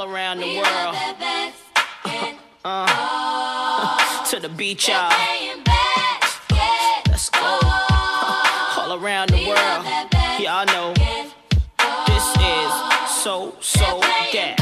[0.00, 0.96] all around the world.
[2.64, 5.10] Uh, to the beach, y'all.
[7.08, 7.58] Let's go.
[8.78, 9.84] All around the world.
[10.40, 10.94] Y'all know.
[12.06, 12.72] This is
[13.22, 14.56] so, so that.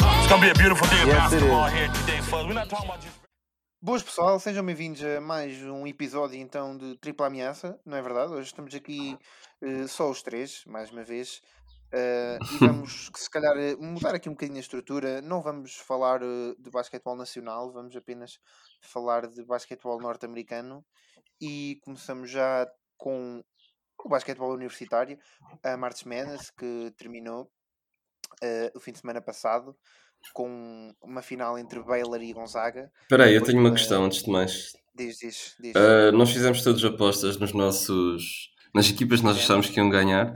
[0.00, 2.48] It's gonna be a beautiful day of basketball here today, folks.
[2.48, 3.18] We're not talking about just.
[3.80, 8.32] Boas pessoal, sejam bem-vindos a mais um episódio então de Tripla Ameaça, não é verdade?
[8.32, 9.16] Hoje estamos aqui
[9.62, 11.40] eh, só os três, mais uma vez,
[11.92, 15.20] eh, e vamos se calhar eh, mudar aqui um bocadinho a estrutura.
[15.22, 18.38] Não vamos falar eh, de basquetebol nacional, vamos apenas
[18.82, 20.84] falar de basquetebol norte-americano
[21.40, 22.66] e começamos já
[22.96, 23.42] com
[24.04, 25.18] o basquetebol universitário,
[25.62, 27.50] a March Madness, que terminou
[28.42, 29.76] eh, o fim de semana passado
[30.34, 32.90] com uma final entre Baylor e Gonzaga.
[33.02, 34.72] Espera aí, eu tenho uma questão antes de mais.
[34.94, 35.74] Diz, diz, diz.
[36.12, 38.50] Nós fizemos todas apostas nos nossos.
[38.74, 40.34] nas equipas que nós achámos que iam ganhar.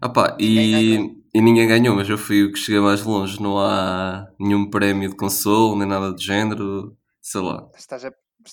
[0.00, 3.40] Ah pá, e, Ninguém e ninguém ganhou, mas eu fui o que cheguei mais longe.
[3.42, 6.96] Não há nenhum prémio de consolo, nem nada do género.
[7.20, 8.12] Sei lá, Estás a...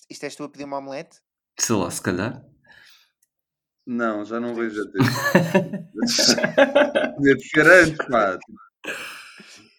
[0.09, 1.19] Isto és tu a pedir uma omelete?
[1.58, 2.44] sei lá, se calhar.
[3.88, 5.06] Não, já não vejo a tempo.
[7.16, 8.38] Podia ser antes, pá.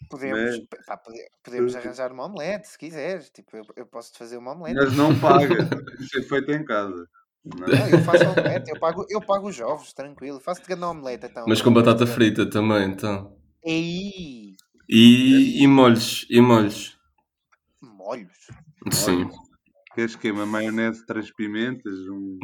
[0.09, 3.29] Podemos, Mas- pá, pode- podemos arranjar uma omelete, se quiseres.
[3.31, 4.79] Tipo, eu, eu posso-te fazer uma omelete.
[4.81, 5.69] Mas não paga.
[5.99, 7.09] Que ser feito em casa.
[7.55, 7.69] Não.
[7.89, 10.41] Eu faço omelete, eu pago, eu pago os ovos, tranquilo.
[10.41, 11.45] Faço-te grande omelete, então.
[11.47, 13.37] Mas com batata frita também, então.
[13.65, 14.55] Ei,
[14.89, 16.97] E, e molhos, e molhos.
[17.83, 18.37] molhos.
[18.93, 19.29] Sim.
[19.95, 20.45] Que esquema?
[20.45, 22.39] Maionese, três pimentas, um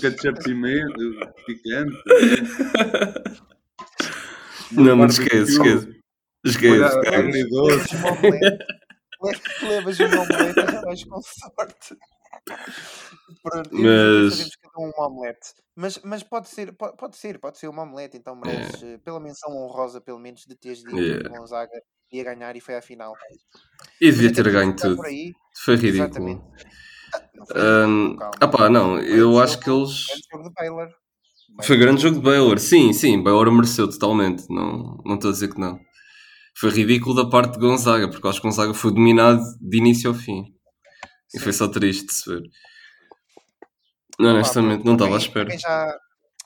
[0.00, 1.96] ketchup pimenta, picante.
[4.72, 6.00] Não, mas esquece, esquece.
[6.44, 6.78] Esquece.
[6.78, 8.66] Levas uma omelete.
[9.22, 11.96] Le- Levas uma omelete e já vais com sorte.
[13.42, 15.48] Pronto, Mas- que é uma omelete.
[15.74, 19.18] Mas, mas pode, ser, pode, pode ser, pode ser uma omelete, então mereces eh, pela
[19.20, 21.28] menção honrosa, pelo menos, de teres dito Yeah.
[21.28, 21.82] que o Gonzaga
[22.12, 23.14] ia ganhar e foi à final.
[24.00, 24.96] E devia ter ganho tudo.
[24.96, 25.32] por aí,
[25.64, 26.04] Foi ridículo.
[26.04, 26.42] Exatamente.
[27.14, 28.34] Ah, não foi Ahm, ridículo, calma.
[28.40, 30.04] ah pá, não, Foi eu um acho que eles.
[31.62, 35.52] Foi grande jogo de Baylor, sim, sim, Baylor mereceu totalmente, não não estou a dizer
[35.52, 35.78] que não.
[36.56, 40.10] Foi ridículo da parte de Gonzaga, porque eu acho que Gonzaga foi dominado de início
[40.10, 40.44] ao fim.
[41.34, 41.58] E foi Sim.
[41.58, 42.42] só triste de se ver.
[44.18, 45.46] Pá, Honestamente, não estava à espera.
[45.46, 45.98] Para quem, já,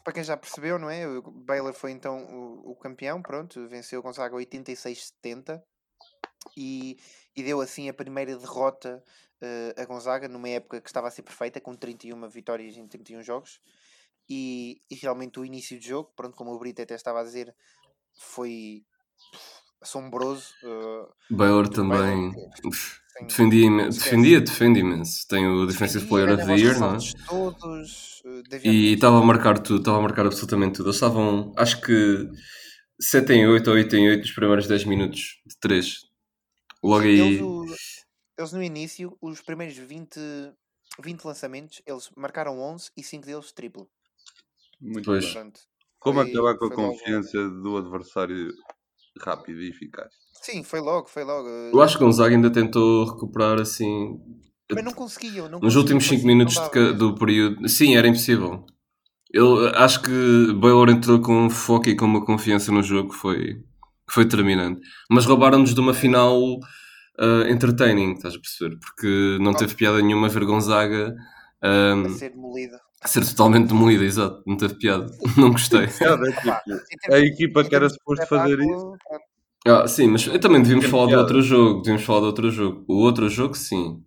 [0.05, 1.07] para quem já percebeu, não é?
[1.07, 5.61] O Baylor foi então o, o campeão, pronto, venceu o Gonzaga 86-70
[6.57, 6.97] e,
[7.35, 9.03] e deu assim a primeira derrota
[9.41, 13.23] eh, a Gonzaga numa época que estava a ser perfeita, com 31 vitórias em 31
[13.23, 13.61] jogos.
[14.29, 17.55] E, e realmente o início do jogo, pronto, como o Brito até estava a dizer,
[18.19, 18.85] foi
[19.81, 20.53] assombroso.
[20.65, 22.51] eh, Baylor também Baylor,
[23.19, 24.05] sem- defendia, imen- esquece.
[24.05, 25.27] defendia, defende imenso.
[25.29, 26.99] Tem o Defensive Player of the Year, não é?
[27.29, 28.23] Todos,
[28.53, 30.87] eh, E estava a marcar tudo, estava a marcar absolutamente tudo.
[30.87, 32.29] Eles estavam, acho que
[33.01, 36.07] 7 em 8 ou 8 em 8 nos primeiros 10 minutos de 3.
[36.83, 37.39] Logo aí.
[37.39, 38.05] Eles,
[38.39, 40.19] eles no início, os primeiros 20,
[41.03, 43.89] 20 lançamentos, eles marcaram 11 e 5 deles triplo.
[44.81, 45.25] Muito Pois.
[45.25, 45.33] bem.
[45.33, 45.61] Portanto,
[45.99, 48.53] Como acabar com a confiança do adversário
[49.21, 50.09] rápido e eficaz?
[50.43, 51.49] Sim, foi logo, foi logo.
[51.49, 54.19] Eu acho que Gonzaga ainda tentou recuperar assim.
[54.71, 55.49] Mas não conseguiam.
[55.49, 57.69] Não Nos conseguiam, últimos 5 parecia que minutos dava do período.
[57.69, 58.65] Sim, era impossível.
[59.33, 63.17] Eu acho que Baylor entrou com um foco e com uma confiança no jogo que
[63.17, 63.55] foi,
[64.07, 64.81] que foi determinante.
[65.11, 66.39] Mas roubaram-nos de uma final
[67.19, 68.79] ah, entertaining, estás a perceber?
[68.79, 71.15] Porque não teve piada nenhuma ver Gonzaga
[71.63, 72.79] a ah, ser demolida.
[73.05, 74.43] Ser totalmente demolida, exato.
[74.47, 75.07] Não teve piada.
[75.37, 75.87] Não gostei.
[75.87, 78.93] Piada, é tipo, a equipa que era de suposto fazer isso.
[79.67, 81.23] Ah, sim, mas eu também devíamos falar piada.
[81.23, 81.83] outro jogo.
[81.83, 82.85] Devíamos falar do outro jogo.
[82.89, 84.01] O outro jogo, sim.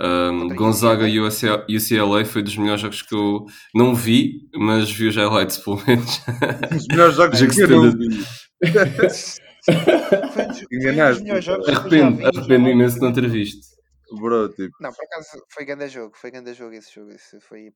[0.00, 1.64] Um, Gonzaga UCLA.
[1.68, 6.20] UCLA, foi dos melhores jogos que eu não vi, mas vi os highlights pelo menos.
[6.76, 8.24] Os melhores jogos Jogo que eu não vi.
[10.72, 11.22] Enganaste.
[11.22, 12.70] melhores jogos que eu já Arrependo, vi, arrependo já.
[12.70, 13.71] imenso de não ter visto.
[14.20, 17.12] Bro, tipo, Não, por acaso foi grande jogo, foi grande jogo esse jogo.
[17.12, 17.72] Esse foi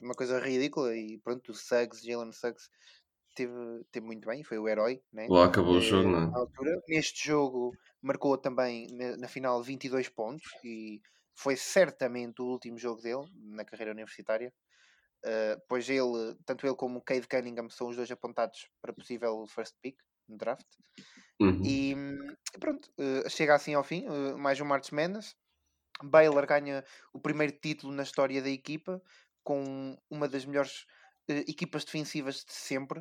[0.00, 2.68] uma coisa ridícula e pronto, o Suggs, Jalen Suggs,
[3.34, 3.52] teve,
[3.92, 5.28] teve muito bem, foi o herói, né?
[5.28, 6.28] Lá acabou o Eh, jogo, é?
[6.34, 6.82] altura.
[6.88, 7.72] Neste jogo
[8.02, 11.00] marcou também na, na final 22 pontos e
[11.36, 14.52] foi certamente o último jogo dele na carreira universitária.
[15.24, 19.46] Uh, pois ele, tanto ele como o Cade Cunningham são os dois apontados para possível
[19.48, 19.96] first pick
[20.28, 20.66] no draft.
[21.40, 21.62] Uhum.
[21.62, 22.16] E, hum,
[22.54, 25.34] e pronto, uh, chega assim ao fim, uh, mais um March Madness.
[26.02, 29.02] Baylor ganha o primeiro título na história da equipa
[29.42, 30.82] com uma das melhores
[31.30, 33.00] uh, equipas defensivas de sempre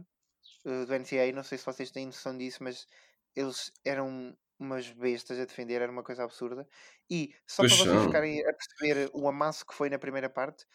[0.65, 1.31] uh, do NCAA.
[1.33, 2.87] Não sei se vocês têm noção disso, mas
[3.35, 6.67] eles eram umas bestas a defender, era uma coisa absurda.
[7.09, 10.65] E só Pois para vocês ficarem a perceber o amasso que foi na primeira parte,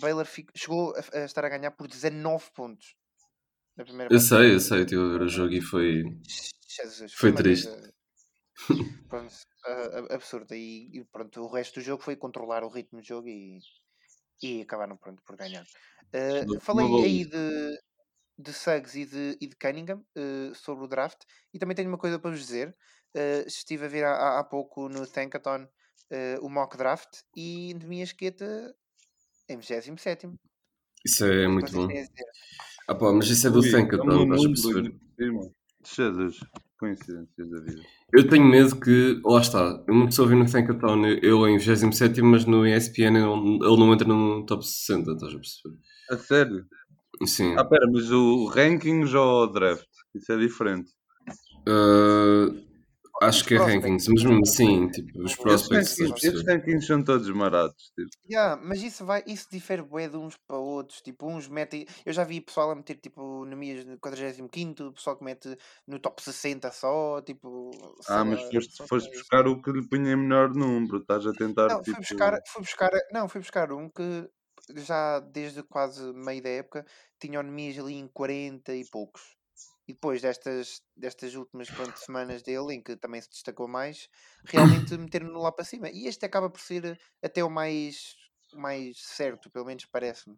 [0.00, 0.26] Baylor
[0.56, 2.96] chegou a, a estar a ganhar por 19 pontos
[3.76, 4.28] na primeira Eu parte.
[4.28, 6.02] sei, eu sei, estive a ver o jogo e foi.
[6.68, 7.68] Jesus, Foi uma triste.
[7.68, 7.92] coisa,
[9.08, 9.34] pronto,
[9.66, 10.56] a- a- absurda.
[10.56, 13.60] E, e pronto, o resto do jogo foi controlar o ritmo do jogo e,
[14.42, 15.66] e acabaram pronto, por ganhar.
[16.14, 17.78] Uh, falei aí de,
[18.38, 21.22] de Suggs e de, e de Cunningham uh, sobre o draft
[21.54, 22.76] e também tenho uma coisa para vos dizer.
[23.16, 27.86] Uh, estive a ver há, há- pouco no Thankathon uh, o mock draft e de
[27.86, 28.74] minha esqueta
[29.48, 30.28] em 27.
[31.04, 31.88] Isso é muito bom.
[32.88, 33.82] Ah pá, mas isso é do é
[34.22, 34.94] estás a número perceber?
[35.84, 36.40] Jesus,
[36.80, 37.82] coincidências da vida.
[38.12, 42.46] Eu tenho medo que, lá está, uma pessoa vê no Thankathon, eu em 27, mas
[42.46, 45.76] no ESPN ele, ele não entra no top 60, estás a perceber?
[46.10, 46.66] A sério?
[47.26, 47.54] Sim.
[47.56, 49.86] Ah, pera, mas o rankings ou o draft?
[50.14, 50.90] Isso é diferente.
[51.68, 52.69] Uh,
[53.20, 57.28] acho Os que é rankings, mas mesmo assim, tipo, os prospects, esses rankings são todos
[57.30, 57.92] marados.
[57.94, 58.08] Tipo.
[58.28, 61.00] Yeah, mas isso vai, isso difere bué de uns para outros.
[61.02, 61.86] Tipo, uns metem.
[62.04, 65.56] Eu já vi pessoal a meter tipo no 45, pessoal que mete
[65.86, 67.20] no top 60 só.
[67.20, 67.70] Tipo,
[68.00, 70.98] sei Ah, mas foste, foste buscar o que lhe punha em menor número.
[70.98, 71.96] Estás a tentar, Não, tipo...
[71.96, 74.28] fui buscar, fui buscar, não, fui buscar um que
[74.76, 76.84] já desde quase meio da época
[77.18, 79.39] tinha o Nemias ali em 40 e poucos.
[79.90, 84.08] E depois destas, destas últimas pronto, semanas dele, em que também se destacou mais,
[84.44, 85.90] realmente meter-no lá para cima.
[85.90, 88.14] E este acaba por ser até o mais,
[88.52, 90.36] mais certo, pelo menos parece-me.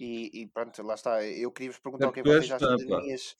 [0.00, 1.22] E, e pronto, lá está.
[1.22, 3.00] Eu queria vos perguntar o que é que vocês acham de pá.
[3.00, 3.36] Nemias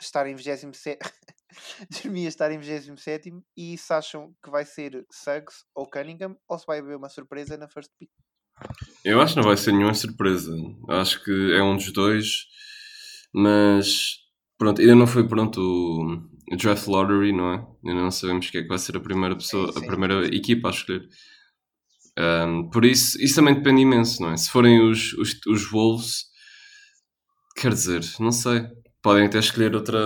[0.00, 0.98] estar em 27
[1.90, 6.56] de Nemias estar em 27 e se acham que vai ser Suggs ou Cunningham ou
[6.56, 8.10] se vai haver uma surpresa na first pick.
[9.04, 10.54] Eu acho que não vai ser nenhuma surpresa.
[10.88, 12.46] Acho que é um dos dois,
[13.34, 14.23] mas
[14.64, 15.60] pronto, ainda não foi pronto
[16.50, 17.66] o draft lottery, não é?
[17.86, 20.70] Ainda não sabemos quem é que vai ser a primeira pessoa, a primeira equipa a
[20.70, 21.06] escolher.
[22.18, 24.36] Um, por isso, isso também depende imenso, não é?
[24.38, 26.24] Se forem os, os, os Wolves,
[27.56, 28.66] quer dizer, não sei,
[29.02, 30.00] podem até escolher outra,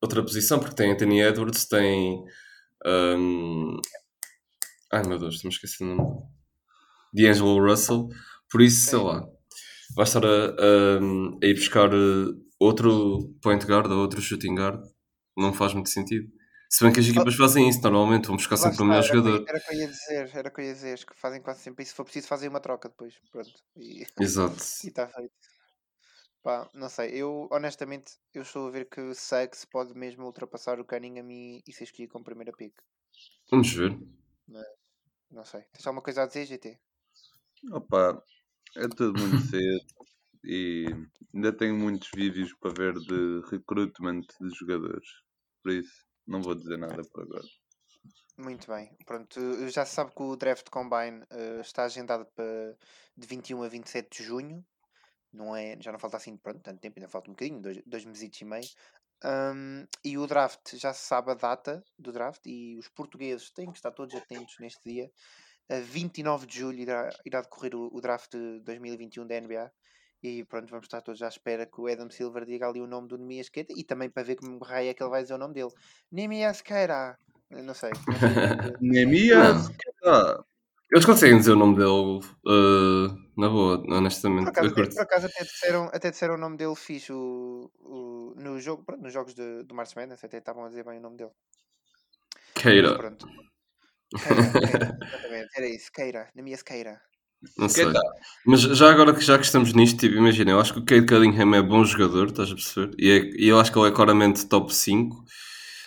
[0.00, 2.24] outra posição, porque tem Anthony Edwards, tem.
[2.86, 3.76] um,
[4.92, 6.22] ai meu Deus, estou-me esquecendo o nome.
[7.12, 8.08] D'Angelo Russell,
[8.50, 9.26] por isso, sei lá,
[9.94, 10.98] vai estar a, a,
[11.42, 14.82] a ir buscar eh, outro point guard ou outro shooting guard,
[15.36, 16.30] não faz muito sentido.
[16.70, 19.44] Se bem que as equipas fazem isso, normalmente vão buscar sempre o melhor jogador.
[19.46, 21.60] era o que eu ia dizer, era o que eu ia dizer, que fazem quase
[21.60, 21.90] sempre isso.
[21.90, 23.14] Se for preciso, fazem uma troca depois.
[23.30, 23.52] Pronto.
[23.76, 24.56] E Exato.
[24.84, 25.32] está feito.
[26.42, 30.78] Pá, não sei, eu honestamente eu estou a ver que o Suggs pode mesmo ultrapassar
[30.78, 32.74] o Cunningham e, e ser escolhido como primeira pick.
[33.50, 33.96] Vamos ver.
[35.30, 35.62] Não sei.
[35.72, 36.78] Tens alguma coisa a dizer, GT?
[37.72, 38.22] Opa,
[38.76, 39.84] é tudo muito cedo
[40.44, 40.86] e
[41.34, 45.08] ainda tenho muitos vídeos para ver de recruitment de jogadores.
[45.62, 47.46] Por isso, não vou dizer nada por agora.
[48.36, 48.90] Muito bem.
[49.06, 52.76] Pronto, já se sabe que o Draft Combine eh, está agendado para
[53.16, 54.66] de 21 a 27 de junho.
[55.32, 58.04] Não é, já não falta assim pronto, tanto tempo, ainda falta um bocadinho, dois, dois
[58.04, 58.66] meses e meio.
[59.22, 63.70] Ahm, e o draft, já se sabe a data do draft e os portugueses têm
[63.70, 65.10] que estar todos atentos neste dia.
[65.68, 69.72] A 29 de julho irá, irá decorrer o, o draft de 2021 da NBA.
[70.26, 73.06] E pronto, vamos estar todos à espera que o Adam Silver diga ali o nome
[73.08, 75.38] do Nemias Keita e também para ver como raio é que ele vai dizer o
[75.38, 75.68] nome dele.
[76.10, 77.18] Nemias Keita.
[77.50, 77.90] Não sei.
[77.90, 79.68] É que- Nemias,
[80.02, 80.42] ah,
[80.90, 84.48] Eles conseguem dizer o nome dele uh, na boa, Por honestamente.
[84.48, 84.94] acaso, até, curto.
[84.94, 89.02] por acaso até, disseram, até disseram o nome dele fixe o, o- no jogo, pronto,
[89.02, 91.32] nos jogos de, do March Madness, até estavam a dizer bem o nome dele.
[92.54, 93.26] Mas Keira, pronto.
[94.22, 96.98] Keira, Keira, exatamente, era isso, Keira, Nemias Keira.
[97.56, 97.84] Não sei.
[97.84, 98.00] Keita.
[98.46, 101.06] Mas já agora que já que estamos nisto, tipo, imagina, eu acho que o Cade
[101.06, 102.94] Cunningham é bom jogador, estás a perceber?
[102.98, 105.24] E, é- e eu acho que ele é claramente top 5,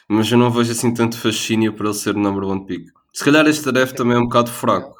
[0.10, 2.88] mas eu não vejo assim tanto fascínio para ele ser o number one pick.
[3.14, 4.96] Se calhar este draft também é um bocado fraco.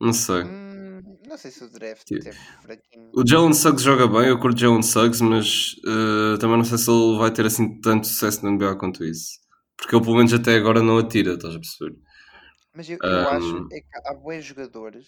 [0.00, 0.42] Não sei.
[0.42, 3.10] Hum, não sei se o draft Tipo, é fraquinho.
[3.14, 6.90] O Jalen Suggs joga bem, eu curto Jalen Suggs, mas uh, também não sei se
[6.90, 9.38] ele vai ter assim tanto sucesso na NBA quanto isso.
[9.76, 11.96] Porque ele pelo menos até agora não atira, estás a perceber?
[12.74, 15.06] Mas eu, eu acho é que há bons jogadores,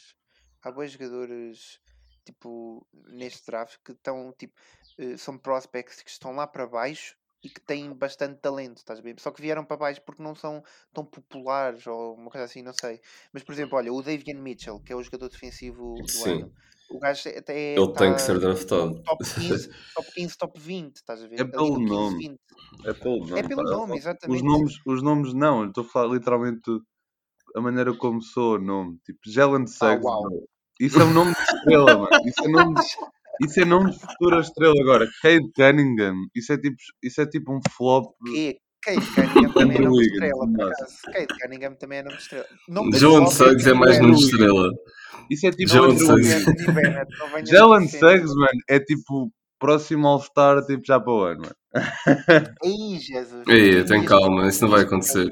[0.68, 1.80] há bons jogadores
[2.24, 4.54] tipo neste draft que estão tipo
[4.98, 9.02] eh, são prospects que estão lá para baixo e que têm bastante talento, estás a
[9.02, 9.20] ver?
[9.20, 12.72] Só que vieram para baixo porque não são tão populares ou uma coisa assim, não
[12.72, 13.00] sei.
[13.32, 16.24] Mas por exemplo, olha, o Davian Mitchell, que é o jogador defensivo do Sim.
[16.24, 16.52] ano,
[16.88, 19.00] o gajo até Ele tem que tá ser draftado.
[19.04, 21.42] top 15, top 15, top 20, estás a ver?
[21.42, 22.18] É pelo no 15, nome.
[22.18, 22.40] 20.
[22.84, 23.32] É pelo nome.
[23.34, 23.96] É pelo nome,
[24.26, 24.50] Os exatamente.
[24.50, 26.70] nomes, os nomes não, estou a falar literalmente
[27.56, 28.98] a maneira como soa o nome.
[29.04, 30.30] Tipo, Jalen Suggs, uau.
[30.80, 32.08] Isso é um nome de estrela, mano.
[32.26, 32.80] Isso é nome de,
[33.46, 35.08] isso é nome de futura estrela agora.
[35.22, 38.12] Cade Cunningham, isso é tipo, isso é tipo um flop.
[38.24, 40.96] Que Cade Cunningham também é nome de estrela, por acaso.
[41.12, 42.46] Cade Cunningham também é nome de estrela.
[42.68, 44.72] Nome de flop Suggs é tipo mais nome de estrela.
[45.30, 46.44] Isso é tipo Jalen Andrew Suggs.
[46.44, 47.90] Com cenas.
[47.90, 51.42] Suggs, mano, é tipo próximo All-Star, tipo, já para o ano.
[51.42, 51.54] mano.
[52.62, 53.44] Ei, Jesus.
[53.48, 55.30] Ei, tem calma, isso não vai acontecer.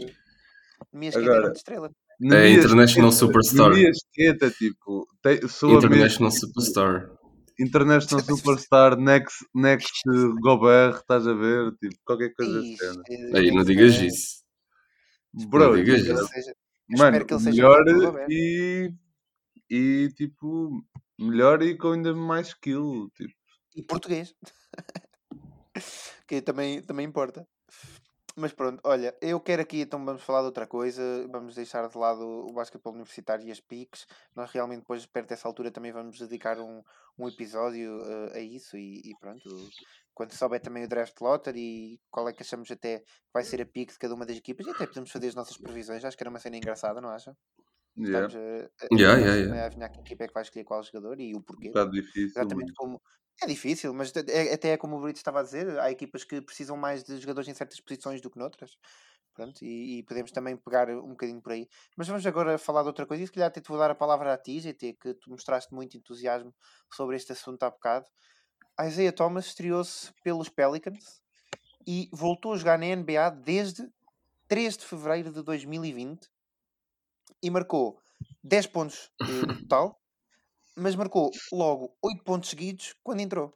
[0.92, 1.90] Querer Agora, outra estrela.
[2.20, 3.72] Na É International esqueta- Superstar.
[3.72, 7.10] Esqueta, tipo, a International mesma- Superstar.
[7.58, 10.02] International Superstar, next, next
[10.40, 11.72] Gobert, estás a ver?
[11.76, 12.76] Tipo, qualquer coisa assim.
[13.34, 14.42] Aí, nem não digas isso.
[15.48, 16.26] Bro, Não digas isso.
[16.28, 16.54] seja-
[16.88, 18.92] mano, espero que ele seja melhor e,
[19.70, 20.84] e, tipo,
[21.18, 23.10] melhor e com ainda mais skill.
[23.16, 23.32] Tipo,
[23.76, 24.34] E português.
[26.28, 27.46] que também, também importa.
[28.36, 31.96] Mas pronto, olha, eu quero aqui, então vamos falar de outra coisa, vamos deixar de
[31.96, 34.06] lado o basquetebol universitário e as piques.
[34.34, 36.82] Nós realmente depois, perto dessa altura, também vamos dedicar um,
[37.16, 39.72] um episódio eh, a isso e, e pronto.
[40.12, 41.60] Quando souber também o draft lottery
[41.94, 44.36] e qual é que achamos até que vai ser a pique de cada uma das
[44.36, 47.10] equipas, e até podemos fazer as nossas previsões, acho que era uma cena engraçada, não
[47.10, 47.36] acha?
[47.96, 48.40] yeah, Estamos a,
[48.86, 49.66] a, Yeah, a- yeah, a yeah.
[49.66, 51.70] adivinhar que equipa é que vai escolher qual jogador e o porquê.
[51.70, 52.36] um bocado difícil.
[52.36, 53.00] Exatamente mas- como.
[53.42, 56.40] É difícil, mas é- até é como o Brito estava a dizer, há equipas que
[56.40, 58.76] precisam mais de jogadores em certas posições do que noutras.
[59.34, 61.68] Pronto, e, e podemos também pegar um bocadinho por aí.
[61.96, 63.94] Mas vamos agora falar de outra coisa e se calhar até te vou dar a
[63.94, 66.54] palavra a ti, GT, que tu mostraste muito entusiasmo
[66.92, 68.06] sobre este assunto há bocado.
[68.80, 71.20] Isaiah Thomas estreou-se pelos Pelicans
[71.86, 73.90] e voltou a jogar na NBA desde
[74.48, 76.30] 3 de fevereiro de 2020
[77.42, 78.00] e marcou
[78.42, 80.00] 10 pontos eh, no total,
[80.76, 83.54] mas marcou logo 8 pontos seguidos quando entrou.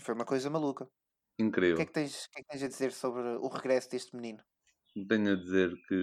[0.00, 0.84] Foi uma coisa maluca.
[0.84, 1.76] O Incrível.
[1.76, 4.14] que, é que tens, o que é que tens a dizer sobre o regresso deste
[4.14, 4.42] menino?
[5.08, 5.94] Tenho a dizer que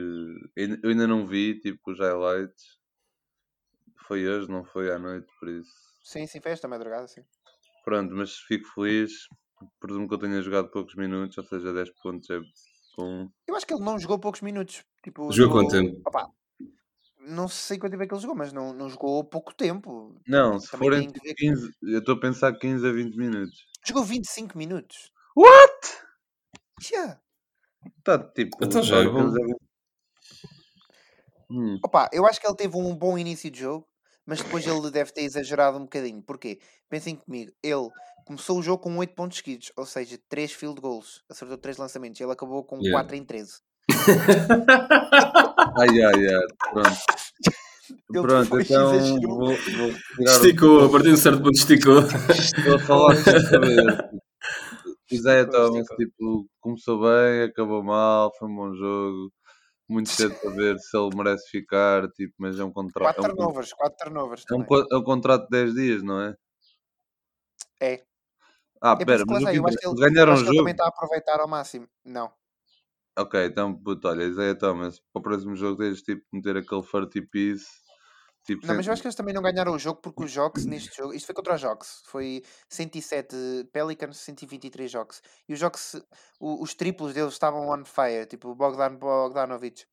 [0.55, 2.77] eu ainda não vi tipo os highlights.
[4.07, 5.71] Foi hoje, não foi à noite, por isso.
[6.03, 7.21] Sim, sim, foi esta madrugada, sim.
[7.83, 9.11] Pronto, mas fico feliz.
[9.79, 12.39] Presumo que eu tenha jogado poucos minutos, ou seja, 10 pontos é
[12.97, 13.29] bom.
[13.47, 14.83] Eu acho que ele não jogou poucos minutos.
[15.03, 16.01] Tipo, Jogou quanto tempo?
[17.27, 20.15] Não sei quanto tempo é que ele jogou, mas não, não jogou pouco tempo.
[20.27, 23.15] Não, se Também forem tem que ver 15, eu estou a pensar 15 a 20
[23.15, 23.65] minutos.
[23.85, 25.11] Jogou 25 minutos.
[25.35, 25.97] What?
[26.91, 27.19] Yeah.
[27.99, 28.57] Está tipo.
[28.61, 29.25] Então já é bom.
[29.25, 29.57] 15 a 20.
[31.49, 33.87] Hum, Opa, eu acho que ele teve um bom início de jogo,
[34.25, 36.21] mas depois ele deve ter exagerado um bocadinho.
[36.21, 36.59] Porquê?
[36.89, 37.89] Pensem comigo, ele
[38.25, 42.19] começou o jogo com 8 pontos seguidos, ou seja, 3 field goals, acertou 3 lançamentos.
[42.19, 42.99] Ele acabou com Yeah.
[42.99, 43.61] 4 em 13.
[45.79, 46.47] Ai, ai, ai.
[46.71, 46.89] Pronto.
[48.13, 49.91] Ele Pronto, então vou, vou
[50.25, 51.99] Esticou, a partir de um certo ponto esticou.
[51.99, 54.09] Estou a falar sem saber.
[55.11, 59.31] Isaiah Pois, Thomas, tipo, começou bem, acabou mal, foi um bom jogo.
[59.89, 63.15] Muito cedo para ver se ele merece ficar, tipo, mas é um contrato.
[63.15, 65.73] 4 É um, con- turnovers, 4 turnovers é um, co- é um contrato de 10
[65.73, 66.35] dias, não é?
[67.79, 68.03] É.
[68.81, 70.57] Ah, Eu pera, mas que eu acho que ele, ganharam acho que ele jogo?
[70.57, 71.87] também está a aproveitar ao máximo.
[72.03, 72.29] Não.
[73.17, 77.21] Ok, então, puto, olha, Isaiah Thomas, para o próximo jogo tens tipo meter aquele 40
[77.31, 77.65] piece.
[78.45, 80.31] Tipo, Não, mas eu sem- acho que eles também não ganharam o jogo porque os
[80.31, 81.13] Jocks neste jogo.
[81.13, 82.01] Isto foi contra os Jocks.
[82.05, 83.35] Foi 107
[83.73, 85.21] Pelicans, 123 Jocks.
[85.49, 85.95] E os Jocks,
[86.39, 88.25] o- os triplos deles estavam on fire.
[88.25, 89.83] Tipo Bogdan Bogdanovic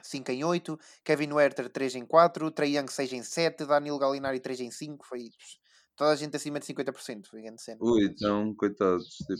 [0.00, 4.38] 5 em 8, Kevin Werther 3 em 4, Trae Young 6 em 7, Danilo Gallinari
[4.38, 5.04] 3 em 5.
[5.04, 5.30] Foi
[5.96, 7.28] toda a gente acima de 50%.
[7.28, 7.78] Foi grande cena.
[7.80, 9.32] Ui, então, coitados, tipo,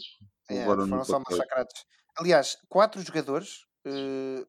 [0.49, 1.85] É, foram só massacrados.
[2.19, 3.67] Aliás, 4 jogadores,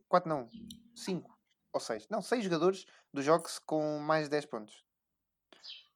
[0.08, 0.50] 4 não,
[0.96, 1.38] 5
[1.74, 4.84] ou 6, não, 6 jogadores dos jogos com mais de 10 pontos.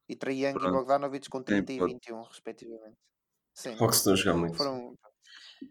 [0.07, 0.71] E Trae Young e.
[0.71, 1.93] Bogdanovic com 30 e pode.
[1.93, 2.97] 21, respectivamente.
[3.55, 4.55] Sim, Hawks estão a jogar muito.
[4.57, 4.95] foram.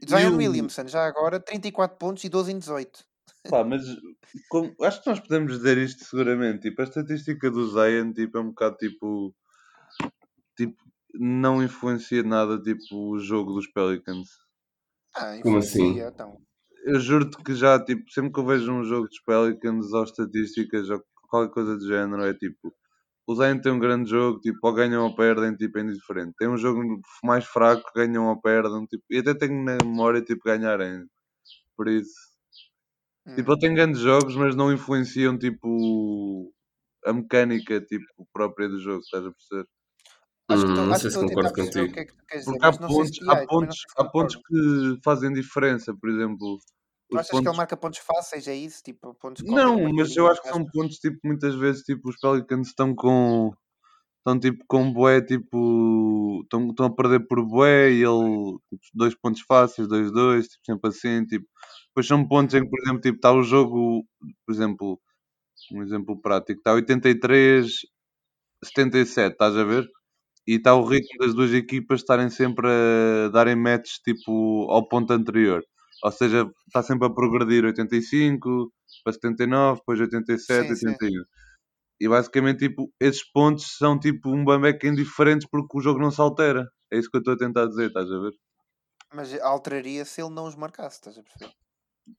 [0.08, 3.04] Zion o- Williamson, já agora, 34 pontos e 12 em 18.
[3.48, 3.82] Pá, mas
[4.48, 6.62] como- acho que nós podemos dizer isto seguramente.
[6.68, 9.34] Tipo, a estatística do Zion tipo, é um bocado tipo.
[10.56, 10.76] Tipo,
[11.14, 14.28] não influencia nada tipo, o jogo dos Pelicans.
[15.14, 16.00] Ah, Como assim?
[16.00, 16.38] Então.
[16.84, 20.90] Eu juro-te que já, tipo, sempre que eu vejo um jogo dos Pelicans ou estatísticas
[20.90, 22.74] ou qualquer coisa do género, é tipo.
[23.26, 26.34] O Zion tem um grande jogo, tipo, ou ganham ou perdem, tipo, é indiferente.
[26.38, 26.82] Tem um jogo
[27.24, 31.06] mais fraco, ganham ou perdem, tipo, e até tenho na memória, tipo, ganharem.
[31.76, 32.12] Por isso.
[33.26, 33.34] Hum.
[33.36, 36.52] Tipo, ele tem grandes jogos, mas não influenciam, tipo,
[37.04, 39.68] a mecânica, tipo, própria do jogo, estás a perceber?
[40.48, 41.92] Acho que Hum, estou- não sei se concordo contigo.
[41.92, 45.94] que é que dizer, Porque há pontos, há não pontos, há pontos que fazem diferença,
[45.94, 46.58] por exemplo.
[47.10, 47.56] Tu achas que ele pontos...
[47.58, 48.82] marca pontos fáceis, é isso?
[48.82, 52.16] Tipo, pontos qualquer Não, mas eu acho que são pontos, tipo, muitas vezes, tipo, os
[52.18, 53.52] Pelicans estão com...
[54.18, 56.40] Estão, tipo, com bué, tipo...
[56.44, 58.58] Estão, estão a perder por bué e ele...
[58.70, 61.46] Tipo, dois pontos fáceis, dois, dois, tipo, sempre assim, tipo...
[61.88, 64.06] Depois são pontos em que, por exemplo, tipo, está o jogo...
[64.46, 65.00] Por exemplo,
[65.72, 66.58] um exemplo prático.
[66.60, 67.72] Está 83,
[68.64, 69.86] 77, estás a ver?
[70.46, 75.12] E está o ritmo das duas equipas estarem sempre a darem matches, tipo, ao ponto
[75.12, 75.62] anterior.
[76.04, 78.72] Ou seja, está sempre a progredir 85
[79.04, 80.88] para 79, depois 87, Sim, sim.
[80.88, 81.24] 81.
[82.00, 86.20] E basicamente, tipo, esses pontos são tipo um bambeque indiferentes porque o jogo não se
[86.20, 86.68] altera.
[86.92, 88.32] É isso que eu estou a tentar dizer, estás a ver?
[89.14, 91.52] Mas alteraria se ele não os marcasse, estás a perceber?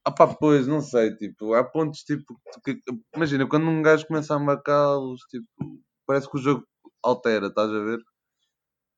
[0.05, 2.39] Ah pá, pois, não sei, tipo, há pontos tipo.
[2.63, 2.81] que-
[3.13, 5.45] imagina, quando um gajo começa a marcá-los, tipo,
[6.05, 6.65] parece que o jogo
[7.03, 7.99] altera, estás a ver?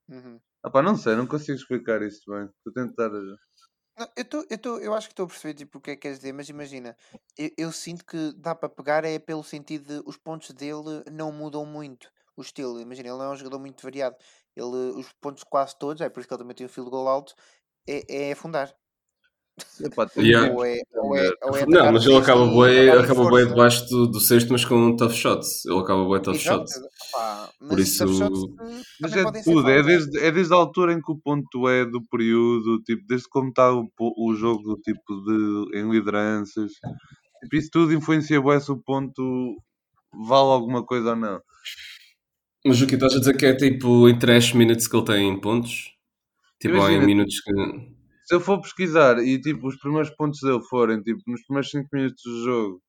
[0.09, 0.39] Uhum.
[0.63, 2.45] Ah pá, não sei, não consigo explicar isso bem.
[2.45, 3.09] Estou a tentar.
[3.97, 5.95] Não, eu, tô, eu, tô, eu acho que estou a perceber tipo, o que é
[5.95, 6.97] que queres dizer, mas imagina,
[7.37, 11.31] eu, eu sinto que dá para pegar é pelo sentido de os pontos dele não
[11.31, 12.79] mudam muito o estilo.
[12.81, 14.17] Imagina, ele não é um jogador muito variado.
[14.55, 14.65] Ele,
[14.99, 17.35] os pontos quase todos, é por isso que ele também tem um field goal alto,
[17.87, 18.75] é, é afundar.
[19.81, 20.49] Epá, tem Yeah.
[20.49, 23.03] que- Ou é, ou é, ou é Não, mas ele acaba e bué, acabar em
[23.03, 23.45] acaba força.
[23.47, 25.65] debaixo do, do sexto, mas com um tough shots.
[25.65, 26.73] Ele acaba bué tough Exato, shots.
[27.11, 31.01] pá, Por mas isso- eh, Mas é tudo, é desde, é desde a altura em
[31.01, 35.79] que o ponto é do período, tipo, desde como está o, o jogo tipo, de,
[35.79, 36.71] em lideranças.
[37.43, 39.55] Tipo, isso tudo influencia bué se o ponto
[40.13, 41.41] vale alguma coisa ou não.
[42.65, 45.29] Mas o que estás a dizer que é tipo em trash minutes que ele tem
[45.29, 45.91] em pontos?
[46.59, 47.94] Tipo, em minutos que.
[48.25, 51.87] Se eu for pesquisar e tipo, os primeiros pontos dele forem tipo, nos primeiros 5
[51.93, 52.81] minutos do jogo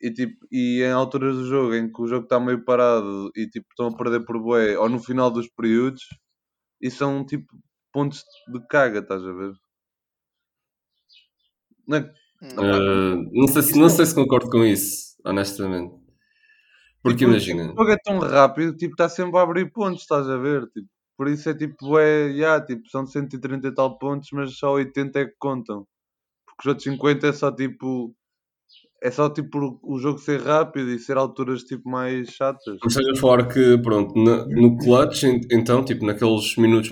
[0.00, 3.48] e, tipo, e em alturas do jogo em que o jogo está meio parado e
[3.48, 6.02] tipo, estão a perder por bué ou no final dos períodos,
[6.80, 7.46] isso são tipo
[7.92, 9.52] pontos de caga, estás a ver?
[11.86, 12.12] Não é-.
[12.42, 15.94] Ah, não, sei se, não sei se concordo com isso, honestamente.
[17.02, 17.64] Porque Tipo, imagina.
[17.64, 20.66] O jogo é tão rápido, tipo, está sempre a abrir pontos, estás a ver?
[20.70, 20.88] Tipo,
[21.22, 25.20] por isso é tipo, é, yeah, tipo, são 130 e tal pontos, mas só 80
[25.20, 25.86] é que contam.
[26.44, 28.12] Porque os outros 50 é só tipo.
[29.00, 32.76] É só tipo o jogo ser rápido e ser alturas tipo mais chatas.
[32.82, 36.90] Ou seja, falar que, pronto, na- no clutch, en- então, tipo, naqueles minutos,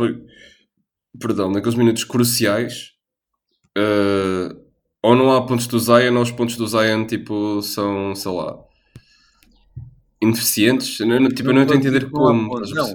[1.20, 2.92] perdão, naqueles minutos cruciais,
[3.76, 4.48] eh,
[5.02, 8.56] ou não há pontos do Zion, ou os pontos do Zion, tipo, são, sei lá,
[10.22, 10.98] ineficientes.
[11.00, 12.60] Não- tipo, eu não estou a entender como.
[12.60, 12.94] Não,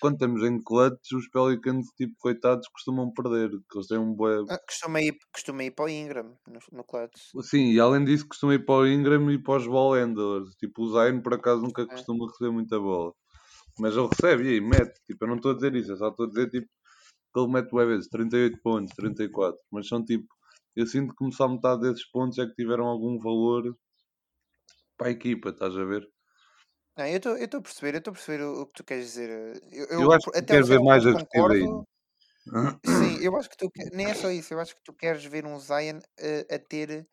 [0.00, 3.50] quando estamos em clutch, os Pelicans, tipo, coitados, costumam perder.
[3.74, 4.42] Eles têm um bué...
[4.48, 7.18] Ah, costuma, ir, costuma ir para o Ingram no, no clutch.
[7.42, 10.54] Sim, e além disso, costuma ir para o Ingram e para os ball handlers.
[10.56, 11.86] Tipo, o Zion, por acaso, nunca É.
[11.86, 13.12] costuma receber muita bola.
[13.78, 15.00] Mas ele recebe e aí mete.
[15.06, 16.66] Tipo, eu não estou a dizer isso, eu só estou a dizer, tipo,
[17.34, 19.56] que ele mete bué vezes 38 pontos, 34.
[19.70, 20.26] Mas são, tipo,
[20.74, 23.76] eu sinto que só metade desses pontos é que tiveram algum valor
[24.96, 26.08] para a equipa, estás a ver?
[26.98, 29.30] Não, eu estou a perceber, eu estou a perceber o, o que tu queres dizer.
[29.72, 31.24] Eu, Eu acho que até queres ver mais ainda.
[31.30, 31.86] concordo.
[32.84, 35.44] Sim, eu acho que tu nem é só isso, eu acho que tu queres ver
[35.46, 37.08] um Zion eh, a ter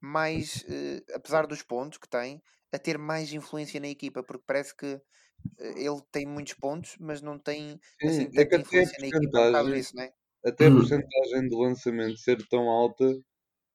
[0.00, 4.74] mais, eh, apesar dos pontos que tem, a ter mais influência na equipa, porque parece
[4.76, 4.86] que
[5.58, 8.98] eh, ele tem muitos pontos, mas não tem assim, Sim, é que tanta a influência
[9.00, 9.52] na equipa por
[9.94, 10.14] não é?
[10.44, 10.72] até a Uhum.
[10.72, 13.04] porcentagem de lançamento ser tão alta,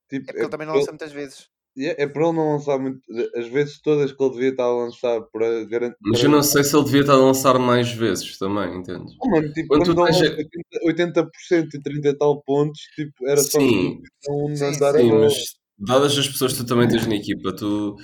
[0.10, 1.49] tipo, É porque ele também não lança muitas vezes.
[1.77, 2.99] É, é por ele não lançar muito,
[3.36, 5.97] as vezes todas que ele devia estar a lançar para garantir.
[6.01, 9.13] Mas eu não sei se ele devia estar a lançar mais vezes também, entendes?
[9.21, 10.38] Oh, mano, tipo, Quando quando, tens- lança
[10.86, 14.01] 80%, 80% e 30 e tal pontos, tipo, era só Sim.
[14.29, 15.21] um não Sim, dar a Sim, bola.
[15.27, 15.33] mas
[15.77, 17.95] dadas as pessoas que tu também tens na equipa, tu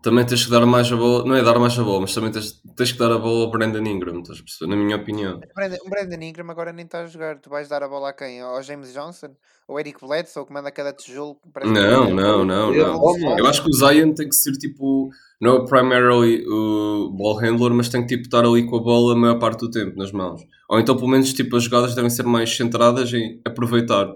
[0.00, 2.30] também tens que dar mais a bola, não é dar mais a bola, mas também
[2.30, 4.70] tens, tens que dar a bola ao Brandon Ingram, estás a perceber?
[4.70, 5.40] Na minha opinião.
[5.84, 7.38] O Brandon, Ingram agora nem está a jogar.
[7.40, 8.40] Tu vais dar a bola a quem?
[8.40, 9.34] Ao James Johnson?
[9.66, 11.36] Ou Eric Bledsoe que manda cada tijolo?
[11.64, 13.38] Não, é- não, não, não.
[13.38, 17.74] Eu acho que o Zion tem que ser tipo, não é primarily o ball handler,
[17.74, 20.12] mas tem que tipo estar ali com a bola a maior parte do tempo nas
[20.12, 20.40] mãos.
[20.70, 24.08] Ou então pelo menos tipo as jogadas devem ser mais centradas em aproveitar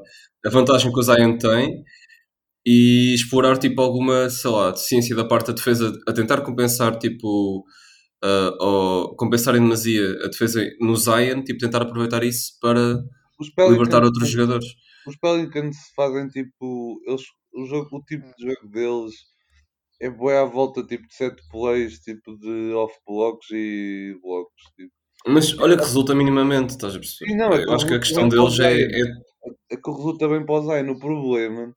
[0.45, 1.85] a vantagem que o Zion tem
[2.67, 7.65] e explorar tipo alguma, sei lá, deficiência da parte da defesa a tentar compensar tipo
[8.23, 13.03] ah, ou compensar em demasia a defesa no Zion, tipo tentar aproveitar isso para
[13.69, 14.67] libertar outros jogadores.
[15.07, 17.23] os Pelicans fazem tipo, eles,
[17.53, 19.15] o, jogo, o tipo de jogo deles
[20.01, 24.63] é bué à volta tipo de set plays, tipo de off blocks e blocos.
[24.77, 24.93] Tipo.
[25.27, 27.33] Mas olha que resulta minimamente, estás a perceber?
[27.33, 29.03] Sim, não, é Eu acho que a questão o deles é, é
[29.71, 30.93] É que resulta bem para o Zion.
[30.93, 31.75] O problema,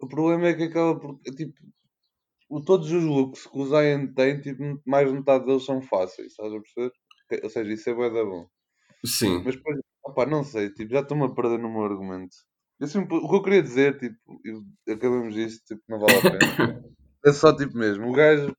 [0.00, 1.54] o problema é que acaba por, tipo,
[2.48, 6.52] o, todos os looks que o Zion tem, tipo, mais metade deles são fáceis, estás
[6.52, 6.92] a perceber?
[7.42, 8.48] Ou seja, isso é bué da bom.
[9.04, 9.42] Sim.
[9.44, 12.36] Mas depois, opá, não sei, tipo, já estou-me a perder no meu argumento.
[12.80, 14.40] O que eu queria dizer, tipo,
[14.88, 16.84] acabamos isto, tipo, não vale a pena.
[17.26, 18.54] é só tipo mesmo, o gajo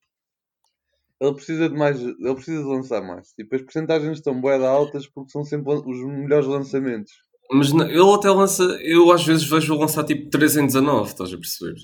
[1.21, 3.29] ele precisa de mais, ele precisa de lançar mais.
[3.33, 7.11] Tipo, as porcentagens estão de altas porque são sempre os melhores lançamentos.
[7.51, 11.33] Mas na- ele até lança, eu às vezes vejo lançar tipo 3 em 19, estás
[11.33, 11.75] a perceber?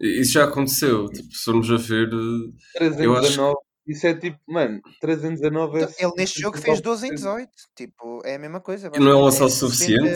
[0.00, 2.08] E- Isso já aconteceu, tipo, se formos a ver.
[2.08, 3.56] eh, 3 em Eu acho 19,
[3.86, 5.82] isso é tipo, mano, 3 em 19 é.
[5.84, 7.50] Então, Ele neste jogo fez 12 em 18.
[7.76, 8.90] Tipo, é a mesma coisa.
[8.94, 10.08] E não é lançar o 60 suficiente.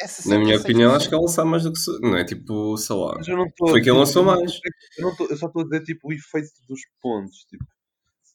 [0.00, 0.96] é Na minha opinião, 66%.
[0.96, 1.80] acho que é lançar mais do que.
[2.00, 3.14] Não é tipo, sei lá.
[3.16, 3.68] Mas eu não estou.
[3.68, 4.52] Foi quem tipo, lançou eu não mais.
[4.52, 4.58] tô-
[4.98, 7.36] Eu, não tô- eu só estou a dizer tipo o efeito dos pontos.
[7.48, 7.64] Tipo,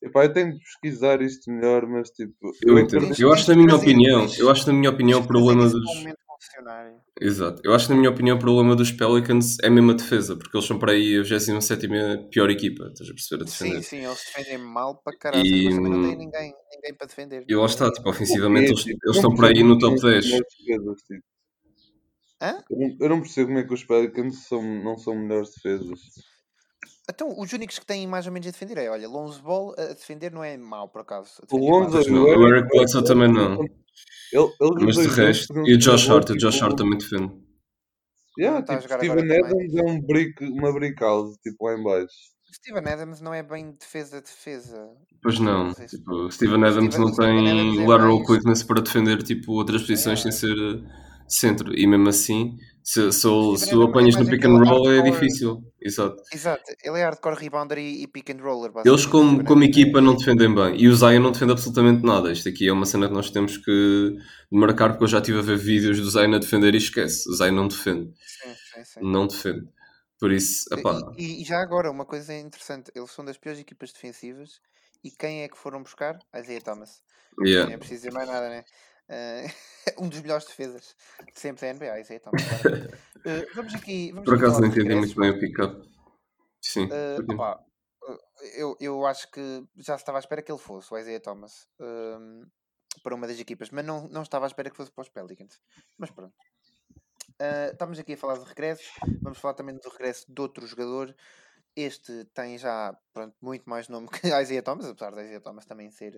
[0.01, 2.51] Epá, eu tenho de pesquisar isto melhor, mas tipo.
[2.63, 3.05] Eu entendo.
[3.05, 5.79] acredito- Eu acho, na minha opinião, eu acho, na minha opinião, o trazer problema isso
[5.79, 6.03] dos.
[6.03, 6.17] para.
[7.19, 7.61] Exato.
[7.65, 10.67] Eu acho, na minha opinião, o problema dos Pelicans é mesmo a defesa, porque eles
[10.67, 11.87] são para aí a 27
[12.29, 13.83] pior equipa, estás a perceber a Sim, defender.
[13.83, 17.07] sim, eles defendem mal para caralho, E, mas também não têm hum, ninguém, ninguém para
[17.07, 17.45] defender.
[17.47, 20.01] E lá está, tipo, ofensivamente eles, eles eu estão por aí no top é que
[20.05, 20.25] 10.
[20.25, 21.23] são melhores defesas, tipo.
[22.39, 22.63] Hã?
[22.69, 25.99] Eu não, eu não percebo como é que os Pelicans são, não são melhores defesas.
[27.09, 29.93] Então, os únicos que têm mais ou menos a defender é, olha, Lonzo Ball a
[29.93, 31.41] defender não é mau, por acaso.
[31.41, 33.53] A O Lonzo Eric o Eric Bledsoe também não.
[33.53, 33.69] Ele,
[34.33, 37.31] eles os Mas de resto, e o Josh Hart, o Josh Hart também defende.
[38.37, 39.45] Yeah, a tipo, Steven agora também.
[39.45, 42.13] Adams é um brick, uma brick house, tipo lá em baixo.
[42.53, 44.89] Steven Adams não é bem defesa-defesa.
[45.23, 48.81] Pois não, Não sei se- tipo, Steven Adams Steven- não tem é lateral quickness para
[48.81, 50.55] defender tipo, outras posições sem ser
[51.27, 51.77] centro.
[51.77, 54.91] E mesmo assim, se, se, o- Steven se o é apanhas no pick and roll
[54.91, 55.63] é difícil.
[55.81, 56.15] Exato.
[56.33, 58.71] Exato, ele é hardcore rebounder e, e pick and roller.
[58.85, 60.81] Eles, como, como equipa, não defendem bem.
[60.81, 62.31] E o Zion não defende absolutamente nada.
[62.31, 64.17] Isto aqui é uma cena que nós temos que
[64.51, 67.29] marcar, porque eu já estive a ver vídeos do Zion a defender e esquece.
[67.29, 68.11] O Zion não defende.
[68.25, 68.99] Sim, sim, sim.
[69.01, 69.67] Não defende.
[70.19, 70.65] Por isso,
[71.17, 74.59] E, e já agora, uma coisa interessante, eles são das piores equipas defensivas
[75.03, 76.17] e quem é que foram buscar?
[76.35, 77.01] Isaiah Thomas.
[77.45, 77.67] yeah.
[77.67, 78.63] Nem é preciso dizer mais nada, né?
[79.09, 79.45] Eh,
[79.99, 80.95] um dos melhores defesas
[81.33, 82.43] de sempre da NBA, Thomas.
[82.61, 82.95] claramente.
[83.25, 84.11] Eh, vamos aqui.
[84.11, 85.89] Vamos por acaso não entendi muito bem o pick-up.
[86.61, 86.87] Sim.
[86.91, 87.63] Eh, porque- opá,
[88.07, 91.67] eh, eu, eu acho que já estava à espera que ele fosse, o Isaiah Thomas,
[91.79, 92.43] ehm,
[93.03, 95.59] para uma das equipas, mas não, não estava à espera que fosse para os Pelicans.
[95.97, 96.35] Mas pronto.
[97.39, 98.87] Eh, estamos aqui a falar de regressos,
[99.21, 101.15] vamos falar também do regresso de outro jogador.
[101.75, 105.91] Este tem já pronto, muito mais nome que Isaiah Thomas, apesar de Isaiah Thomas também
[105.91, 106.13] ser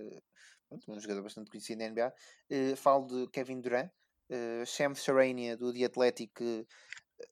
[0.87, 2.13] um jogador bastante conhecido na NBA.
[2.49, 3.91] Eh, falo de Kevin Durant,
[4.31, 6.41] uh, Shams Charania do The Athletic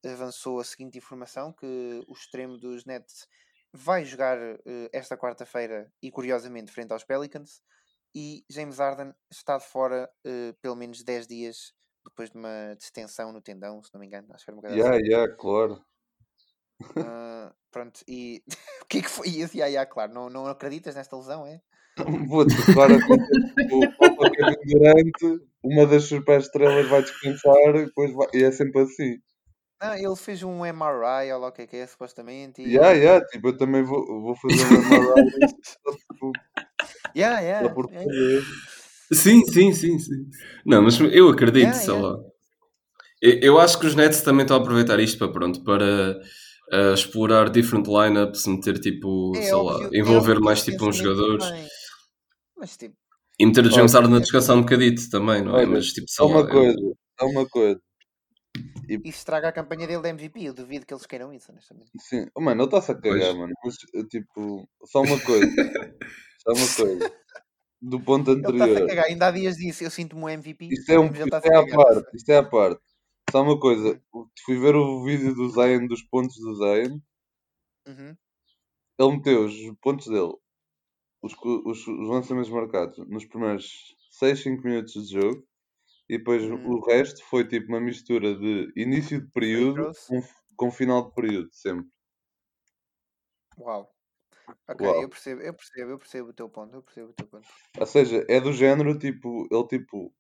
[0.06, 3.28] avançou a seguinte informação: que o extremo dos Nets
[3.74, 7.62] vai jogar eh, esta quarta-feira e curiosamente frente aos Pelicans.
[8.16, 11.74] E James Harden está de fora eh, pelo menos 10 dias
[12.06, 14.28] depois de uma distensão no tendão, se não me engano.
[14.34, 14.98] Acho que era uma coisa Yeah, assim.
[15.00, 15.86] yeah, claro.
[17.00, 18.44] Ah, pronto, e
[18.82, 19.62] o que é que foi esse?
[19.62, 21.62] Ah, yeah, claro, não, não acreditas nesta lesão, é?
[21.98, 28.14] Puto, claro, tipo, falta o Kevin Durant, uma das super estrelas vai descansar e depois
[28.14, 29.16] vai, e é sempre assim.
[29.80, 32.62] Ah, ele fez um MRI, ou lá o que é que é, supostamente.
[32.62, 32.74] E...
[32.76, 35.48] Yeah, yeah, tipo, eu também vou, vou fazer uma MRI
[36.08, 36.32] tipo,
[37.16, 37.74] Yeah, yeah.
[39.12, 40.30] Sim, sim, sim, sim.
[40.66, 42.08] Não, mas eu acredito, Yeah, sei yeah.
[42.08, 42.24] lá.
[43.22, 46.20] Eu, eu acho que os Nets também estão a aproveitar isto para, pronto, para
[46.72, 50.98] ah, explorar different lineups, meter tipo, É sei lá, óbvio- é envolver mais tipo uns
[50.98, 51.68] jogadores também.
[52.58, 52.96] Mas tipo,
[53.40, 55.60] e meter o James Harden a descansar um bocadito também, não é?
[55.62, 56.80] Olha, Mas tipo, Só uma é- coisa,
[57.20, 57.80] só uma coisa.
[58.90, 60.44] isso estraga a campanha dele de MVP.
[60.44, 61.92] Eu duvido que eles queiram isso, honestamente.
[62.00, 63.36] Sim, oh, mano, ele está-se a cagar, Pois.
[63.38, 63.54] mano.
[63.64, 65.46] Mas, eh, tipo, só uma coisa.
[66.42, 67.14] só uma coisa.
[67.80, 68.88] Do ponto Ele está-se a anterior.
[68.88, 69.06] cagar.
[69.06, 70.70] Ainda há dias disse: Eu sinto-me um MVP.
[70.72, 71.76] Isto é, um, isto é a à cagar.
[71.76, 72.18] parte.
[72.18, 72.82] Isto é à parte.
[73.30, 74.02] Só uma coisa.
[74.44, 76.98] Fui ver o vídeo do Zion, dos pontos do Zion.
[77.88, 78.16] Uhum.
[79.00, 80.34] Ele meteu os pontos dele,
[81.28, 81.34] os,
[81.66, 85.46] os, os lançamentos marcados, nos primeiros 6, 5 minutos de jogo.
[86.10, 86.56] E depois Uhum.
[86.76, 90.22] o resto foi tipo uma mistura de início de período com,
[90.58, 91.88] com final de período, sempre.
[93.58, 93.90] Uau.
[94.70, 95.04] Ok, Uau.
[95.04, 96.76] eu percebo, eu percebo, eu percebo o teu ponto.
[96.76, 97.48] Eu percebo o teu ponto.
[97.80, 100.14] Ou seja, é do género, tipo, ele tipo.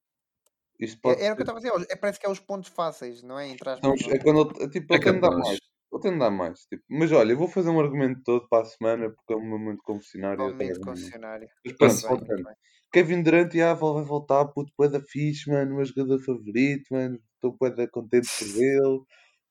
[0.79, 1.87] Isto pode É, era o que eu estava a dizer.
[1.91, 3.47] É, parece que é os pontos fáceis, não é?
[3.47, 5.59] Entre os- não é quando ele, é, tipo, É ele tem de dar mais.
[5.91, 6.61] De dar mais.
[6.65, 6.83] Tipo.
[6.89, 9.81] Mas olha, eu vou fazer um argumento todo para a semana porque é um momento
[9.85, 10.81] tenho Totalmente argumento.
[10.81, 11.49] concessionário.
[11.79, 12.55] Mas pronto, bem, bem.
[12.91, 17.19] Kevin Durant e Aval vai voltar, puto, bué da fixe, mano, meu jogador favorito, mano,
[17.35, 19.01] estou bué da contente por ele.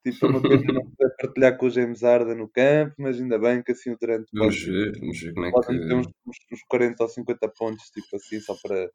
[0.05, 3.39] Tipo, é uma pena não poder partilhar com o James Harden no campo, mas ainda
[3.39, 6.07] bem que assim o Durant Vamos pode, ver, vamos ver como é pode meter uns,
[6.07, 6.13] que.
[6.27, 8.89] uns, uns 40 ou 50 pontos, tipo assim, só para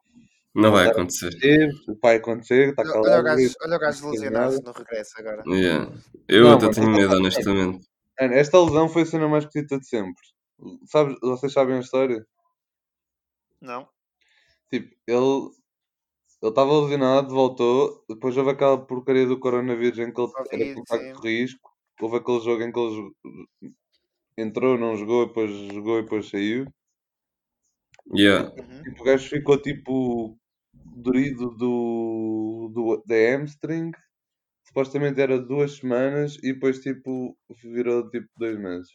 [0.53, 1.69] Não vai acontecer.
[2.01, 4.61] vai acontecer, está Olha, olha o calado, gajo, olha o gajo nada.
[4.61, 5.43] no regresso agora.
[5.47, 5.91] Yeah.
[6.27, 7.87] Eu Não, até mano, tenho ele medo, honestamente.
[8.19, 10.23] Mano, esta lesão foi a cena mais esquisita de sempre.
[10.85, 12.25] Sabes, vocês sabem a história?
[13.61, 13.87] Não?
[14.69, 15.61] Tipo, ele
[16.41, 20.73] ele estava lesionado, voltou, depois houve aquela porcaria do coronavírus em que ele era Covid,
[20.73, 21.71] contacto de risco.
[22.01, 23.11] Houve aquele jogo em que ele
[24.37, 26.65] entrou, não jogou, depois jogou e depois saiu.
[28.15, 28.49] Yeah.
[28.49, 28.83] Uhum.
[28.83, 30.37] Tipo, o gajo ficou tipo
[31.01, 33.91] dorido do, do, da hamstring.
[34.67, 38.91] Supostamente era duas semanas e depois tipo virou tipo dois meses.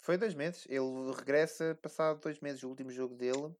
[0.00, 0.66] Foi dois meses.
[0.68, 2.62] Ele regressa passado dois meses.
[2.62, 3.54] O último jogo dele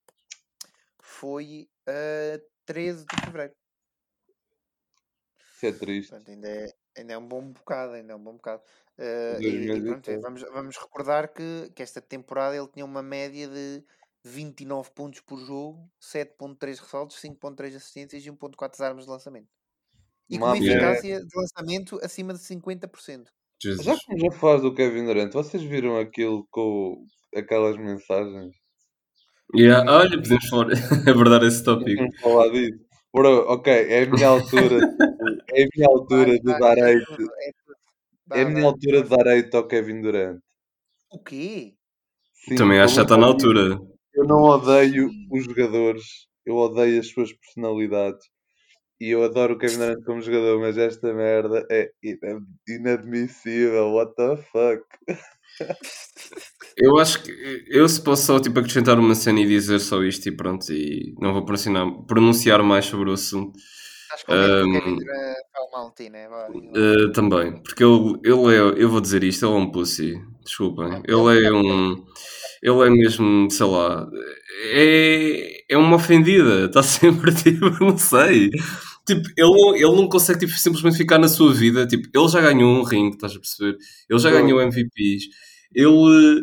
[1.00, 3.54] foi a 13 de fevereiro.
[5.54, 6.10] Isso é triste.
[6.10, 6.66] Portanto, ainda é,
[6.98, 8.62] ainda é um bom bocado, ainda é um bom bocado.
[8.96, 13.48] Dois e, e pronto, vamos, vamos recordar que, que esta temporada ele tinha uma média
[13.48, 13.84] de
[14.24, 19.48] 29 pontos por jogo, 7.3 ressaltos, 5.3 assistências e 1.4 armas de lançamento.
[20.30, 23.26] E com eficácia de lançamento acima de 50%.
[23.62, 23.84] Jesus.
[23.84, 27.04] Já que já falaste do Kevin Durant, vocês viram aquilo com
[27.34, 28.54] aquelas mensagens?
[29.54, 30.66] Yeah, olha, podemos falar,
[31.08, 32.02] abordar esse tópico.
[32.20, 32.78] Falar disso.
[33.14, 34.78] Bro, ok, é a minha altura,
[35.54, 37.52] é a minha altura Vai, de vai, dar é hate, é
[38.38, 40.40] é a minha altura de dar hate ao Kevin Durant.
[41.10, 41.76] O quê?
[42.32, 43.78] Sim, Também acho que já está na altura.
[44.14, 48.24] Eu não odeio os jogadores, eu odeio as suas personalidades
[49.00, 53.92] e eu adoro o Kevin Durant como jogador, mas esta merda é ina- inadmissível.
[53.94, 54.84] What the fuck?
[56.76, 57.30] Eu acho que
[57.68, 61.14] eu se posso só tipo, acrescentar uma cena e dizer só isto e pronto, e
[61.20, 63.58] não vou pronunciar, pronunciar mais sobre o assunto.
[64.12, 64.70] Estás com medo que?
[64.78, 64.90] Vai,
[66.28, 66.52] vai.
[66.74, 71.02] Uh, também, porque ele, ele é, eu vou dizer isto, ele é um pussy, desculpem.
[71.06, 72.04] Ele é um,
[72.62, 74.08] ele é mesmo, sei lá,
[74.72, 78.50] é, é uma ofendida, está sempre tipo, não sei.
[79.06, 81.86] Tipo, ele, não- ele não consegue tipo, simplesmente ficar na sua vida.
[81.86, 83.76] Tipo, ele já ganhou um ringue, estás a perceber?
[84.08, 85.24] Ele já ganhou MVPs.
[85.74, 86.42] Ele,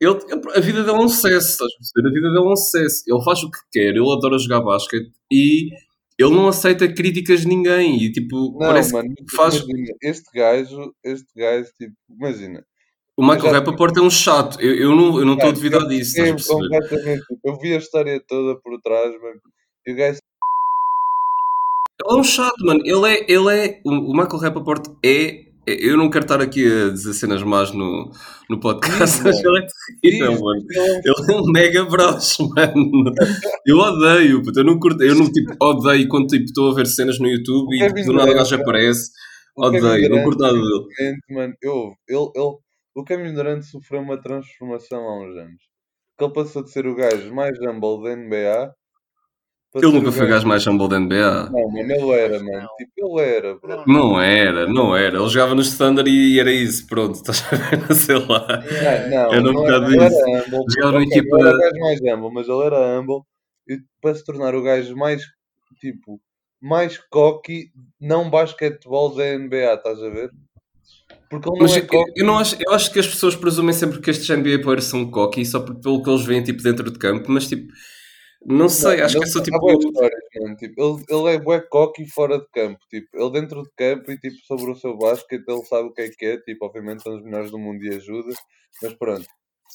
[0.00, 0.18] ele,
[0.56, 2.08] a vida dele é um sucesso, estás a perceber?
[2.08, 3.02] A vida dele é um sucesso.
[3.06, 5.70] Ele faz o que quer, ele adora jogar basquete e
[6.18, 8.02] ele não aceita críticas de ninguém.
[8.02, 9.54] E tipo, Não, parece mano, que faz.
[9.56, 12.64] imagina, este gajo, este gajo, tipo, imagina.
[13.16, 14.60] O Michael Rappaport é um chato.
[14.60, 16.44] Eu, eu não eu não estou a duvidar disso, perceber?
[16.46, 17.20] completamente.
[17.26, 19.40] tipo, Eu vi a história toda por trás, mano.
[19.86, 20.18] E o gajo
[22.04, 22.80] Ele é um chato, mano.
[22.84, 23.26] Ele é.
[23.30, 25.44] Ele é o, o Michael Rappaport é.
[25.66, 28.10] É- Eu não quero estar aqui a dizer cenas más no,
[28.48, 29.66] no podcast, mas ele é
[30.02, 30.62] terrível, mano.
[30.70, 33.12] ele é um é mega broche, mano.
[33.66, 34.60] Eu odeio, puto.
[34.60, 35.02] Eu não curto.
[35.02, 38.12] Eu não tipo, odeio quando tipo, estou a ver cenas no YouTube e tipo, do
[38.12, 39.10] nada o gajo aparece.
[39.56, 41.16] Kevin Odeio, não curto nada dele.
[41.30, 42.56] Mano, eu, ele, ele,
[42.96, 45.62] o Kevin Durant sofreu uma transformação há uns anos.
[46.18, 48.74] Que ele passou de ser o gajo mais humble da NBA
[49.74, 51.50] Ele nunca foi o gajo mais humble da NBA.
[51.50, 52.60] Não, mano, ele era, mano.
[52.62, 52.68] Não.
[52.76, 53.76] Tipo, ele era, bro.
[53.78, 53.84] Não.
[53.86, 55.18] Não era, não era.
[55.18, 57.94] Ele jogava no Standard e era isso, pronto, estás a ver?
[57.94, 58.46] Sei lá.
[58.70, 60.74] É, Não, Era um não bocado era, ele isso.
[60.74, 63.22] Jogava numa equipa- não era o gajo mais humble, mas ele era humble.
[63.68, 65.22] E para se tornar o gajo mais,
[65.80, 66.20] tipo,
[66.62, 70.30] mais cocky, não basquetebol da NBA, estás a ver?
[71.28, 72.12] Porque ele não Mas é eu, cocky.
[72.16, 75.10] eu não acho, eu acho que as pessoas presumem sempre que estes NBA players são
[75.10, 77.72] cocky só pelo que eles veem tipo, dentro de campo, mas tipo,
[78.46, 79.70] não sei, acho que é só tipo.
[79.70, 83.70] histórias, mano, tipo, ele, ele é bué cocky fora de campo, tipo, ele dentro de
[83.76, 86.66] campo e tipo, sobre o seu basquete, ele sabe o que é que é, tipo,
[86.66, 88.34] obviamente são os melhores do mundo e ajuda,
[88.82, 89.26] mas pronto,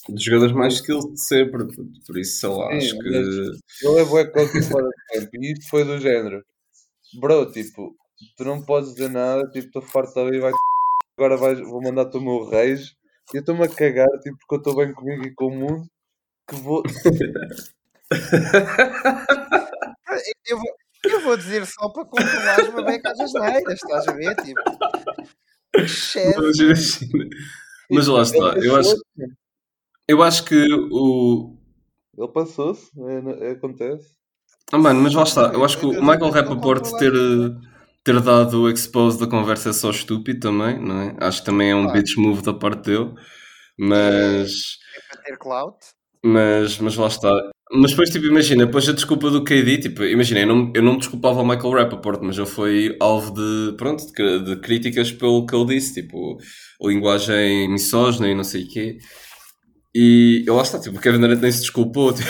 [0.07, 1.65] Dos jogadores mais skilled de sempre,
[2.05, 3.07] por isso sei lá, Sim, acho que.
[3.07, 6.43] ele é bué cocky fora de campo e isto foi do género,
[7.19, 7.95] bro, tipo,
[8.37, 10.51] tu não podes dizer nada, tipo, estou farto ali, vai
[11.17, 12.93] agora vais, vou mandar-te o meu reis,
[13.33, 15.87] e eu estou-me a cagar, tipo, porque eu estou bem comigo e com o mundo,
[16.47, 16.83] que vou,
[20.47, 20.69] Eu vou,
[21.05, 24.35] eu vou dizer só para controlar uma beca das neiras, estás a ver?
[24.37, 24.61] Tipo.
[25.75, 27.29] Mas imagina.
[27.91, 28.95] Mas lá está, eu acho,
[30.07, 31.55] eu acho que o.
[32.17, 34.09] Ele passou-se, é- é- acontece.
[34.71, 37.13] Ah, mano, mas lá está, eu acho que o Michael Rappaport ter,
[38.03, 41.15] ter dado o expose da conversa é só estúpido também, não é?
[41.21, 43.13] Acho que também é um bitch move da parte dele,
[43.77, 44.51] mas.
[44.95, 45.77] É para ter clout.
[46.23, 47.31] Mas, mas lá está.
[47.71, 50.93] Mas depois, tipo, imagina, depois a desculpa do KD, tipo, imagina, eu não, eu não
[50.93, 55.45] me desculpava ao Michael Rappaport, mas eu fui alvo de, pronto, de, de críticas pelo
[55.45, 56.37] que ele disse, tipo,
[56.81, 58.97] linguagem misógina e não sei o quê.
[59.93, 62.27] E lá está, tipo, o Kevin Durant nem se desculpou, tipo,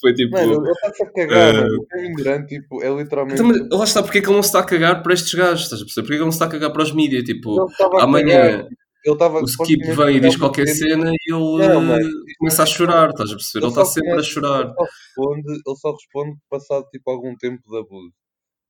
[0.00, 0.32] foi tipo...
[0.32, 1.76] Mano, ele está-se a cagar, mano.
[1.76, 3.42] O Kevin Durant, tipo, é literalmente.
[3.42, 5.64] Então, lá está, porque é que ele não se está a cagar para estes gajos,
[5.64, 6.02] estás a perceber?
[6.06, 7.88] Porque é que ele não se está a cagar para os mídias, tipo, Ele estava
[7.88, 8.08] a cagar.
[8.08, 8.68] amanhã
[9.06, 12.00] Ele o Skip vem e diz qualquer cena e ele Não, eh,
[12.38, 13.64] começa a chorar, estás a perceber?
[13.64, 14.60] Ele Ele está sempre a começa- chorar.
[14.64, 18.12] Ele só responde, ele só responde passado tipo algum tempo de abuso.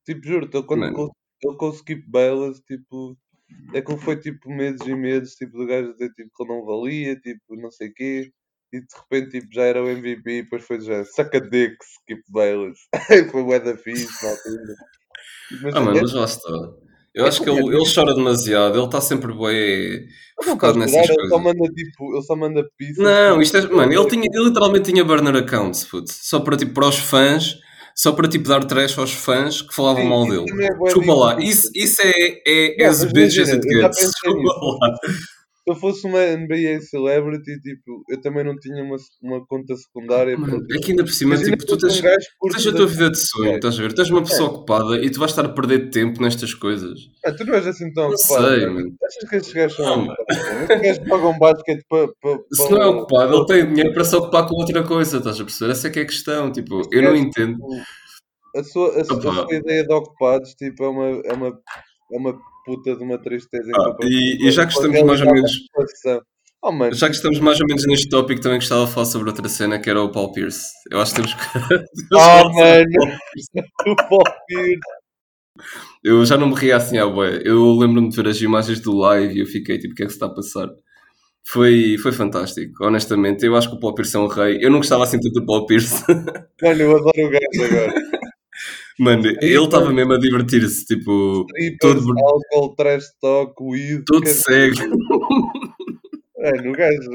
[0.04, 3.16] Tipo, juro-te, quando ele com o Skip Bayless, tipo,
[3.74, 6.52] é que ele foi tipo meses e meses, tipo, do gajo dizer tipo, que ele
[6.52, 8.30] não valia, tipo, não sei o quê.
[8.72, 12.22] E de repente tipo, já era o MVP e depois foi já saca dick Skip
[12.30, 12.80] Bayless.
[13.32, 14.74] foi o da fixe na altura.
[15.62, 16.85] Mas, Ah, mano, é- mas lá está.
[17.16, 20.06] Eu é acho que ele, ele chora demasiado, ele está sempre bem
[20.44, 21.40] focado chorar, nessas ele só coisas.
[21.40, 23.02] manda tipo, ele só manda pizza.
[23.02, 23.62] Não, isto é.
[23.68, 26.12] Mano, ele, tinha, ele literalmente tinha burner accounts, puto.
[26.12, 27.56] Só para tipo para os fãs,
[27.94, 30.46] só para tipo dar trash aos fãs que falavam Sim, mal dele.
[30.64, 31.50] é Desculpa lá, ridículo.
[31.50, 33.96] isso, isso é, é Não, as mas bitch as imagina, it gets.
[33.96, 34.94] Desculpa lá.
[35.66, 40.38] Se eu fosse uma NBA celebrity, tipo, eu também não tinha uma, uma conta secundária.
[40.38, 41.98] Mano, para, é que ainda por cima, Imagina tipo, tu tens,
[42.40, 43.54] um tens a tua vida de sonho, É.
[43.56, 43.92] estás a ver?
[43.92, 46.98] Tu és uma pessoa ocupada e tu vais estar a perder tempo nestas coisas.
[47.24, 48.46] Ah, tu não és assim tão Não ocupado.
[48.48, 48.74] sei, mano.
[48.74, 48.96] mano.
[49.04, 50.06] Achas que estes gajos são?
[50.30, 52.08] Estes gajos jogam basquete para.
[52.20, 55.40] para, Se não é ocupado, ele tem dinheiro para se ocupar com outra coisa, estás
[55.40, 55.72] a perceber?
[55.72, 57.58] Essa é que é a questão, tipo, eu não entendo.
[58.54, 62.16] A sua, a, sua- a sua ideia de ocupados tipo, é, uma, é, uma, é
[62.16, 63.70] uma puta de uma tristeza.
[63.76, 65.52] Ah, e- e já que estamos mais ou menos-.
[66.62, 69.28] Oh, mano, Já que estamos mais ou menos neste tópico, também gostava de falar sobre
[69.30, 70.66] outra cena que era o Paul Pierce.
[70.90, 71.40] Eu acho que temos que.
[72.14, 73.18] oh, mano,
[73.86, 74.80] o Paul Pierce.
[76.02, 77.40] Eu já não me ria assim à boia.
[77.44, 80.06] Eu lembro-me de ver as imagens do live e eu fiquei tipo, o que é
[80.06, 80.68] que se está a passar?
[81.46, 83.44] Foi, foi fantástico, honestamente.
[83.46, 84.58] Eu acho que o Paul Pierce é um rei.
[84.62, 86.04] Eu não gostava assim tanto do Paul Pierce.
[86.62, 87.94] Mano, eu adoro o gajo agora.
[88.98, 94.04] Mano, ele estava mesmo a divertir-se, tipo, Strippers, Todo- álcool, trash talk, weed.
[94.06, 94.76] todo cego.
[96.38, 97.10] Mano, o gajo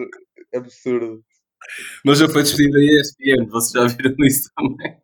[0.53, 1.23] é absurdo.
[2.05, 4.97] Mas já foi despedido da ESPN, vocês já viram isso também.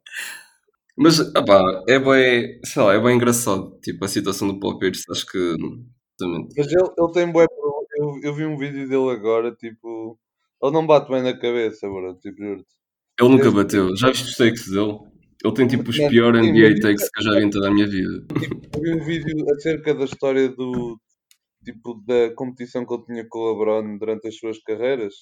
[0.96, 5.04] Mas, opá, é bem, sei lá, é bem engraçado, tipo, a situação do Paul Pierce,
[5.12, 6.54] acho que, exatamente.
[6.58, 7.48] Mas ele, ele tem bué.
[7.48, 10.20] pro- Eu, eu vi um vídeo dele agora, tipo.
[10.62, 12.16] Ele não bate bem na cabeça, bro.
[12.16, 12.68] Tipo, juro-te.
[13.20, 14.98] Ele nunca bateu, já viste os takes dele?
[15.44, 17.88] Ele tem tipo os piores NBA takes que eu já vi em toda a minha
[17.88, 18.26] vida.
[18.74, 21.00] Eu vi um vídeo acerca da história do.
[21.64, 25.14] Tipo, da competição que ele tinha com o LeBron durante as suas carreiras.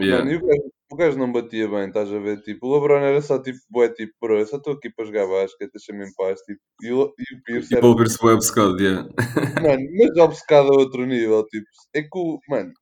[0.00, 0.24] Yeah.
[0.24, 2.40] Mano, e o gajo, o gajo não batia bem, estás a ver?
[2.42, 5.26] Tipo, o LeBron era só tipo, bué, tipo, bro, eu só estou aqui para jogar
[5.26, 6.40] basquete, deixa-me em paz.
[6.42, 9.08] Tipo, e, o, e o Pierce E era, Paul Pierce foi obcecado, yeah.
[9.62, 11.44] mano, mas obcecado a outro nível.
[11.46, 12.72] Tipo, é que o, mano,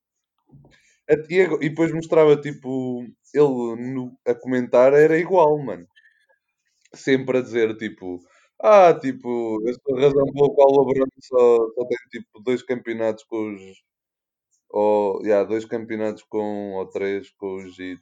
[1.11, 3.03] a- e, e depois mostrava, tipo,
[3.35, 5.87] ele no- a comentar era igual, mano.
[6.97, 8.21] Sempre a dizer, tipo,
[8.63, 12.63] ah, tipo, eu sou a razão pela qual o LeBron só, só tem, tipo, dois
[12.63, 13.63] campeonatos com os.
[14.71, 18.01] Ou, yeah, dois campeonatos com, ou três com os Heat.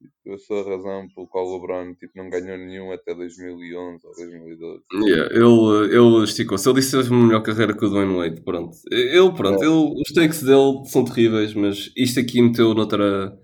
[0.00, 4.06] Tipo, Eu sou a razão pelo qual o LeBron tipo, não ganhou nenhum até 2011
[4.06, 4.82] ou 2012.
[4.94, 6.66] Yeah, ele, ele esticou-se.
[6.68, 8.40] Ele disse que teve uma melhor carreira que o Dwayne Wade.
[8.42, 8.76] Pronto.
[8.90, 9.66] Ele, pronto, É.
[9.66, 13.36] ele, os takes dele são terríveis, mas isto aqui meteu noutra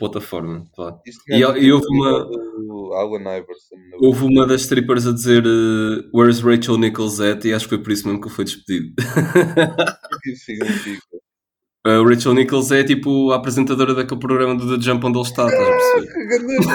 [0.00, 0.66] plataforma.
[1.28, 2.28] E- e houve uma-
[4.02, 7.44] Houve uma das strippers a dizer uh, Where's Rachel Nichols at?
[7.44, 8.94] E acho que foi por isso mesmo que ele foi despedido.
[10.12, 11.02] O que significa?
[11.86, 15.46] A Rachel Nichols é tipo a apresentadora daquele programa do The Jump onde ele está,
[15.46, 16.28] estás a perceber?
[16.28, 16.66] Jesus.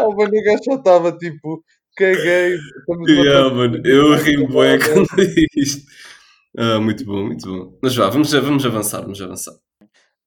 [0.00, 1.62] Oh, mano, o gajo só estava tipo,
[1.96, 2.56] caguei.
[3.08, 5.06] Yeah, mano, eu ri bué quando
[5.56, 5.82] isto.
[6.58, 7.78] Ah, muito bom, muito bom.
[7.82, 9.52] Mas vá, vamos, vamos avançar, vamos avançar.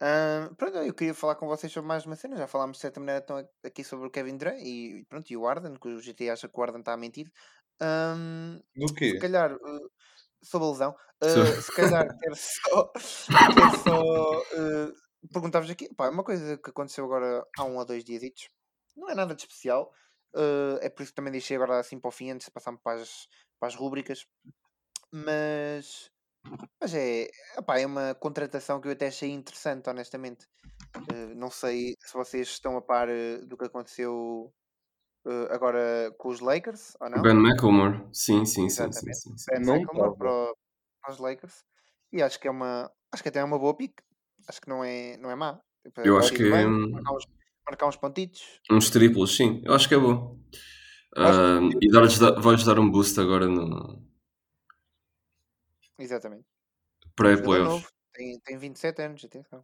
[0.02, 2.38] Ahm, pronto, eu queria falar com vocês sobre mais uma cena.
[2.38, 5.46] Já falámos de certa maneira então, aqui sobre o Kevin Durant e, pronto, e o
[5.48, 7.32] Arden, que o GT acha que o Arden está a mentir.
[7.82, 9.12] Ahm, Do se quê?
[9.18, 9.92] calhar, uh,
[10.44, 12.92] sobre a lesão, uh, se calhar quero só,
[13.54, 14.94] quero só uh,
[15.34, 15.94] perguntar-vos aqui.
[15.96, 18.24] Pá, uma coisa que aconteceu agora há um ou dois dias,
[18.96, 19.92] não é nada de especial.
[20.36, 22.82] uh, é por isso que também deixei agora assim para o fim, antes de passarmos
[22.84, 23.28] para as,
[23.60, 24.26] para as rúbricas.
[25.12, 26.10] Mas,
[26.82, 30.48] mas é, epá, é uma contratação que eu até achei interessante, honestamente.
[31.12, 34.54] Uh, não sei se vocês estão a par uh, do que aconteceu
[35.26, 37.22] uh, agora com os Lakers ou não.
[37.22, 39.18] Ben McElmore, sim, sim, sim, sim, Exatamente.
[39.18, 39.52] sim, sim.
[39.52, 40.16] Ben tava.
[40.16, 40.54] para,
[41.02, 41.64] para os Lakers
[42.12, 44.02] e acho que é uma acho que até é uma boa pick
[44.48, 47.16] acho que não é não é má Tipo, Eu vai acho que é bem, marcar,
[47.16, 47.28] uns,
[47.66, 50.38] marcar uns pontitos uns triplos, sim, eu acho que é bom.
[51.16, 54.09] Acho Ah, e dar- vai-lhes dar um boost agora no
[56.00, 56.46] exatamente
[57.16, 57.84] pré-playoffs.
[57.84, 59.64] novo tem, tem 27 anos atenção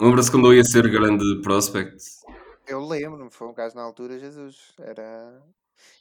[0.00, 1.96] Lembra-se quando eu ia ser grande prospect?
[2.66, 5.42] eu lembro-me foi um caso na altura Jesus era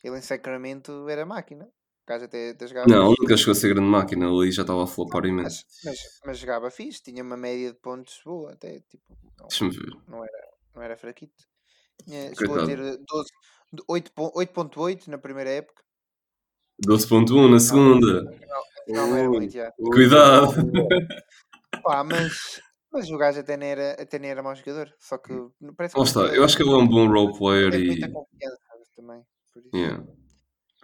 [0.03, 3.69] ele em Sacramento era máquina o gajo até, até jogava Não, nunca chegou a ser
[3.73, 5.63] grande máquina, ali já estava a flopar imenso.
[5.83, 9.71] mas, mas, mas jogava fixe tinha uma média de pontos boa até tipo não, Deixa-me
[9.71, 9.91] ver.
[10.07, 11.45] não era, não era fraquito.
[12.03, 12.67] Tinha- chegou a Coitado.
[12.67, 13.29] ter eh, 12
[13.71, 15.83] de 8 po- 8.8 na primeira época.
[16.81, 18.23] 12.1 na segunda.
[18.87, 19.71] Não, não era Ui, muito, já.
[19.79, 20.53] ui, Cuidado.
[21.83, 24.93] Pá, mas, mas o gajo até nem, era, até nem era mau jogador.
[24.99, 25.33] Só que
[25.77, 27.85] parece que Lá não está, eu acho que ele é um bom role player tem
[27.85, 28.11] muita e.
[28.95, 29.21] também.
[29.53, 29.75] por isso.
[29.75, 30.03] yeah.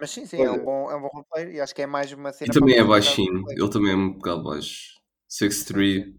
[0.00, 1.86] Mas sim, sim, é um bom, é um bom role player e acho que é
[1.86, 4.98] mais uma cena E também é baixinho, ele também é um bocado baixo.
[5.30, 6.14] 6'3,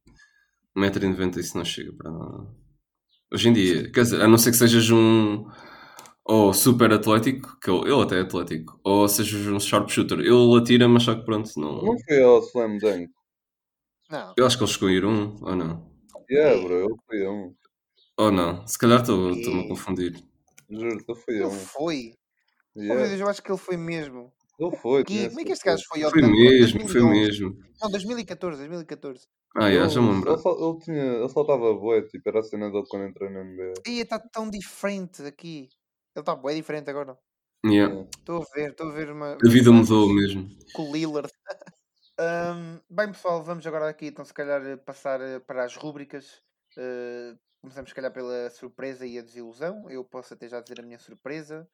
[0.77, 2.48] 1,90m, isso não chega para nada.
[3.33, 5.46] Hoje em dia, quer dizer, a não ser que sejas um
[6.32, 10.19] ou super atlético, que ele, ele até é atlético, ou sejas um sharpshooter.
[10.19, 11.82] Ele atira, mas só que pronto, não.
[11.82, 13.10] Não foi ao Slam Dunk.
[14.10, 15.92] Não, Eu acho que ele chegou a ir um, ou não?
[16.29, 17.54] Yeah, bro, eu fui a um.
[18.17, 18.65] Ou não?
[18.65, 20.15] Se calhar estou- estou-me a confundir.
[20.69, 21.52] Juro, eu fui a ele um.
[21.52, 22.13] foi.
[22.75, 23.08] Oh, meu Yeah.
[23.10, 24.32] Deus, eu acho que ele foi mesmo.
[24.58, 25.04] Ele foi.
[25.04, 26.32] Que, como é que este gajo foi ao Foi tanto?
[26.34, 27.19] mesmo, foi 2011.
[27.19, 27.58] mesmo.
[27.82, 29.27] Não, 2014, 2014.
[29.58, 30.32] Ah, já, já me Ele, lembro.
[30.32, 33.42] ele, só, ele, tinha, ele soltava bué, tipo, era a cena dele quando entrou na
[33.44, 33.73] NBA.
[33.88, 35.67] Ia está tão diferente aqui.
[36.15, 37.17] Ele está bem diferente agora.
[37.65, 38.07] Yeah.
[38.17, 39.33] Estou a ver, estou a ver uma.
[39.35, 40.49] A vida mudou mesmo.
[40.73, 41.31] Com o Lillard.
[42.19, 46.41] Ahm, bem, pessoal, vamos agora aqui então, se calhar, eh, passar eh, para as rúbricas.
[46.77, 49.89] Eh, começamos, se calhar, pela surpresa e a desilusão.
[49.89, 51.67] Eu posso até já dizer a minha surpresa.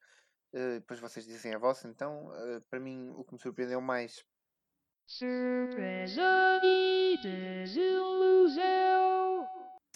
[0.53, 1.87] eh, depois vocês dizem a vossa.
[1.87, 4.23] Então, eh, para mim, o que me surpreendeu mais
[5.09, 8.57] Surpresa e desilusão.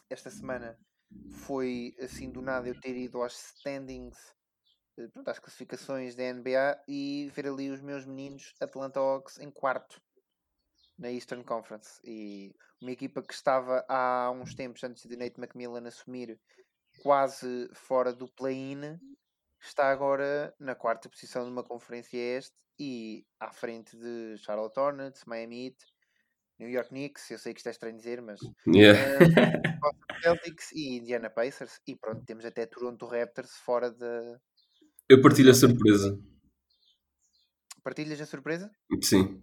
[0.10, 0.78] esta semana
[1.32, 4.18] foi, assim, do nada, eu ter ido aos standings,
[4.98, 9.50] eh, pronto, às classificações da NBA e ver ali os meus meninos Atlanta Hawks em
[9.52, 10.02] quarto
[10.98, 12.00] na Eastern Conference.
[12.04, 16.40] E uma equipa que estava há uns tempos, antes de Nate McMillan assumir,
[17.02, 19.00] quase fora do play-in,
[19.60, 25.24] está agora na quarta posição de uma conferência este e à frente de Charlotte Hornets,
[25.26, 25.78] Miami Heat,
[26.62, 29.00] New York Knicks, eu sei que isto é estranho dizer, mas Yeah.
[29.82, 34.38] Boston Celtics e Indiana Pacers e pronto, temos até Toronto Raptors fora da
[35.10, 36.20] Eu partilho a surpresa.
[37.84, 38.70] partilhas a surpresa?
[39.02, 39.42] Sim.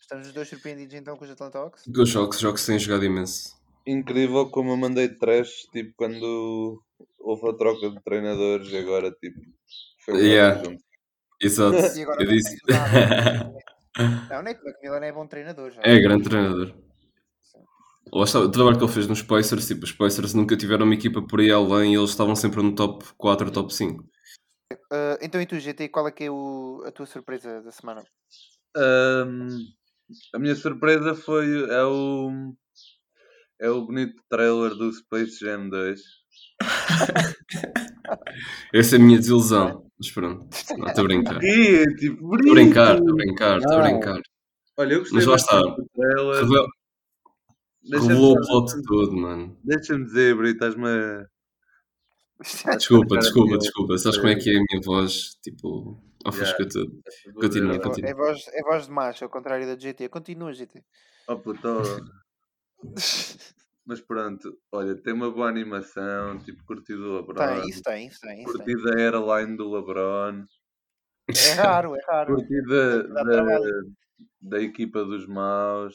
[0.00, 1.84] Estamos os dois surpreendidos então com os Atlanta Hawks?
[1.84, 3.56] Porque os jogos, jogos têm jogado imenso.
[3.86, 6.82] Incrível como eu mandei trash, tipo, quando
[7.18, 9.40] houve a troca de treinadores e agora, tipo,
[10.04, 10.64] foi o Yeah.
[10.64, 10.82] junto.
[11.40, 11.76] Exato.
[11.98, 12.56] E agora Eu disse.
[13.98, 14.26] nada.
[14.30, 15.82] Não, o Nate McMillan é bom treinador já.
[15.82, 16.74] É grande treinador.
[18.12, 20.94] Lá está, o trabalho que ele fez nos Pacers, tipo, os Pacers nunca tiveram uma
[20.94, 24.02] equipa por aí além e eles estavam sempre no top 4, top 5.
[24.90, 28.02] Eh, então e tu, GT, qual é que é o- a tua surpresa da semana?
[28.76, 29.58] Ahm,
[30.34, 32.30] a minha surpresa foi é o
[33.60, 36.00] é o bonito trailer do Space Jam 2.
[38.72, 39.87] Essa é a minha desilusão.
[39.98, 41.38] Mas pronto, não estou a brincar.
[41.42, 44.20] E, tipo, Estou a brincar, estou a brincar, estou a brincar.
[44.76, 45.60] Olha, eu gostei Mas lá está.
[45.60, 46.66] Revel-
[47.82, 49.58] Deixa-me Revelou o plot todo, mano.
[49.64, 51.26] Deixa-me dizer, Brito, estás-me a...
[52.76, 53.98] Desculpa, desculpa, desculpa.
[53.98, 55.36] Sabes como é que é a minha voz?
[55.42, 57.00] Tipo, ofusca tudo.
[57.34, 58.10] Continua, É, continua.
[58.10, 60.08] é voz, é voz de macho, ao contrário da GT.
[60.08, 60.84] Continua, GT.
[61.26, 62.84] Oh, puto, oh.
[63.88, 67.34] Mas pronto, olha, tem uma boa animação, tipo, curti do LeBron.
[67.36, 68.42] Tem, isso tem, isso tem.
[68.42, 70.44] Isso Curti da airline do LeBron.
[71.26, 72.34] É raro, é raro.
[72.34, 73.58] Curti da, da,
[74.42, 75.94] da equipa dos maus.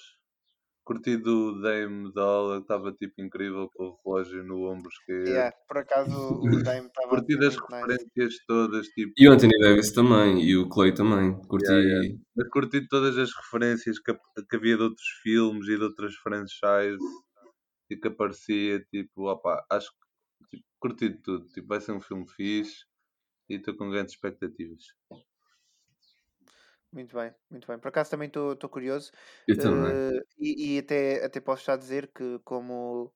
[0.84, 5.30] Curti do Dame Dollar, estava tipo incrível com o relógio no ombro esquerdo.
[5.30, 7.92] Yeah, por acaso o Dame estava Curti das muito nice.
[7.92, 11.40] referências todas, tipo, E o Anthony Davis também, e o Clay também.
[11.48, 11.72] Curti.
[11.72, 12.18] Yeah, yeah.
[12.36, 14.12] mas curti todas as referências que,
[14.50, 17.00] que havia de outros filmes e de outras franchises
[17.94, 19.92] e que aparecia, tipo, opa, acho
[20.50, 22.86] que tipo, curti de tudo, tipo, vai ser um filme fixe
[23.50, 24.84] e estou com grandes expectativas.
[26.92, 27.80] Muito bem, muito bem.
[27.80, 29.12] Por acaso também estou curioso.
[29.48, 29.98] Eu também.
[29.98, 33.14] eh, e e até, até posso já dizer que como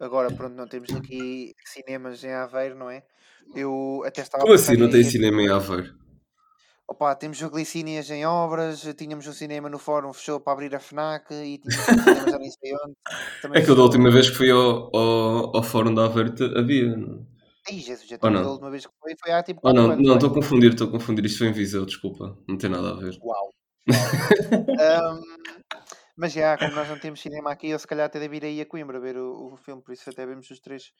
[0.00, 3.06] agora pronto, não temos aqui cinemas em Aveiro, não é?
[3.54, 5.94] Eu até estava Como assim não em tem cinema em Aveiro?
[6.88, 10.78] Opa, temos o Glicínias em obras, tínhamos um cinema no fórum, fechou para abrir a
[10.78, 12.94] FNAC e tínhamos um cinema já nem sei onde.
[13.42, 16.32] Também É que eu da última vez que fui ao, ao, ao Fórum da Aveiro
[16.34, 16.96] te- havia.
[16.96, 17.26] não?
[17.68, 18.44] Ai, Jesus, já também não?
[18.44, 20.70] da última vez que foi, foi há tipo Ah, quatro não, não, estou a confundir,
[20.70, 21.24] estou a confundir.
[21.24, 22.38] Isto foi em Viseu, desculpa.
[22.48, 23.18] Não tem nada a ver.
[23.20, 23.50] Uau.
[24.78, 25.20] Ahm,
[26.16, 28.60] mas já, como nós não temos cinema aqui, eu se calhar até devo ir aí
[28.60, 30.92] a Coimbra ver o, o filme, por isso até vemos os três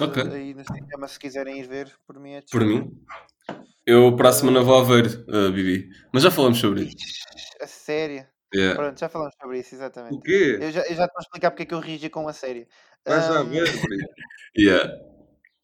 [0.00, 0.22] Ok.
[0.32, 2.90] aí no cinema se quiserem ir ver, por mim é Por mim.
[3.86, 5.88] Eu para a semana vou a Aveiro, uh, Bibi.
[6.12, 6.96] Mas já falamos sobre isso.
[7.60, 8.26] A série.
[8.54, 8.80] Yeah.
[8.80, 10.20] Pronto, já falamos sobre isso, O exatamente.
[10.22, 10.58] quê?
[10.60, 12.66] Eu já, eu já te vou explicar porque é que eu reagi com a série.
[13.06, 14.06] Vais já Ahm, ver, Brito?
[14.58, 14.92] Yeah.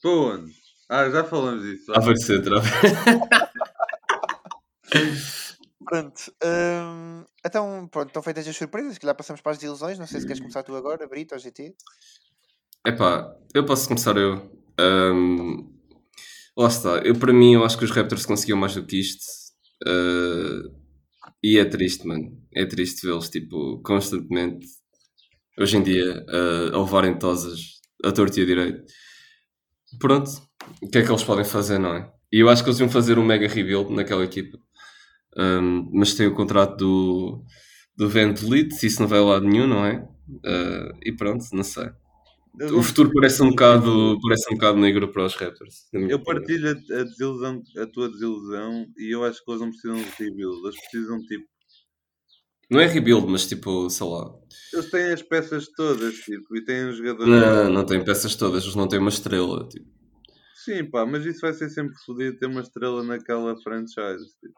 [0.02, 0.52] Para onde?
[0.88, 1.90] Ah, já falamos disso.
[1.92, 1.96] ó.
[1.96, 2.60] Aveiro Centro.
[5.84, 6.32] Pronto.
[6.44, 9.98] hum, então, pronto, estão feitas as surpresas, que lá passamos para as desilusões.
[9.98, 11.74] Não sei se queres começar tu agora, Brito ou GT.
[12.86, 14.50] Epá, eu posso começar eu.
[14.78, 15.68] Ahm,
[16.56, 16.98] lá está.
[17.04, 19.24] Eu, para mim, eu acho que os Raptors conseguiam mais do que isto.
[19.86, 20.62] Ah,
[21.42, 22.38] e é triste, mano.
[22.54, 24.66] É triste vê-los, tipo, constantemente,
[25.58, 28.84] hoje em dia, ah, a levarem tosas a torto e a direito.
[29.98, 30.30] Pronto.
[30.80, 32.10] O que é que eles podem fazer, não é?
[32.32, 34.58] E eu acho que eles iam fazer um mega rebuild naquela equipa.
[35.36, 37.44] Ahm, mas tem o contrato do,
[37.96, 40.06] do Van Vliet, isso não vai a lado nenhum, não é?
[40.46, 41.90] Ah, e pronto, não sei.
[42.58, 45.88] Eu O futuro parece um bocado, parece um bocado negro para os Raptors.
[45.92, 49.96] Eu partilho a, a desilusão, a tua desilusão e eu acho que eles não precisam
[49.96, 50.60] de rebuild.
[50.64, 51.46] Eles precisam, tipo,
[52.70, 54.30] Não é rebuild, mas tipo, sei lá.
[54.72, 57.28] eles têm as peças todas, tipo, e têm os jogadores.
[57.28, 59.68] Não, não tem peças todas, eles não têm uma estrela.
[59.68, 59.86] Tipo.
[60.54, 64.24] Sim, pá, mas isso vai ser sempre fodido ter uma estrela naquela franchise.
[64.40, 64.54] Tipo.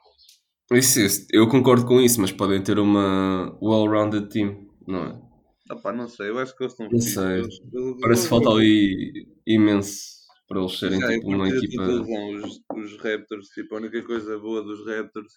[0.73, 5.24] Isso, isso, eu concordo com isso, mas podem ter uma well-rounded team, não é?
[5.71, 7.15] Ah pá, não sei, eu acho que eles estão Não fixos.
[7.15, 7.39] sei.
[7.39, 11.83] Eles- eles- Parece que falta ali imenso para eles serem Já, tipo uma tua equipa.
[11.83, 15.33] Os, os Raptors, tipo, a única coisa boa dos Raptors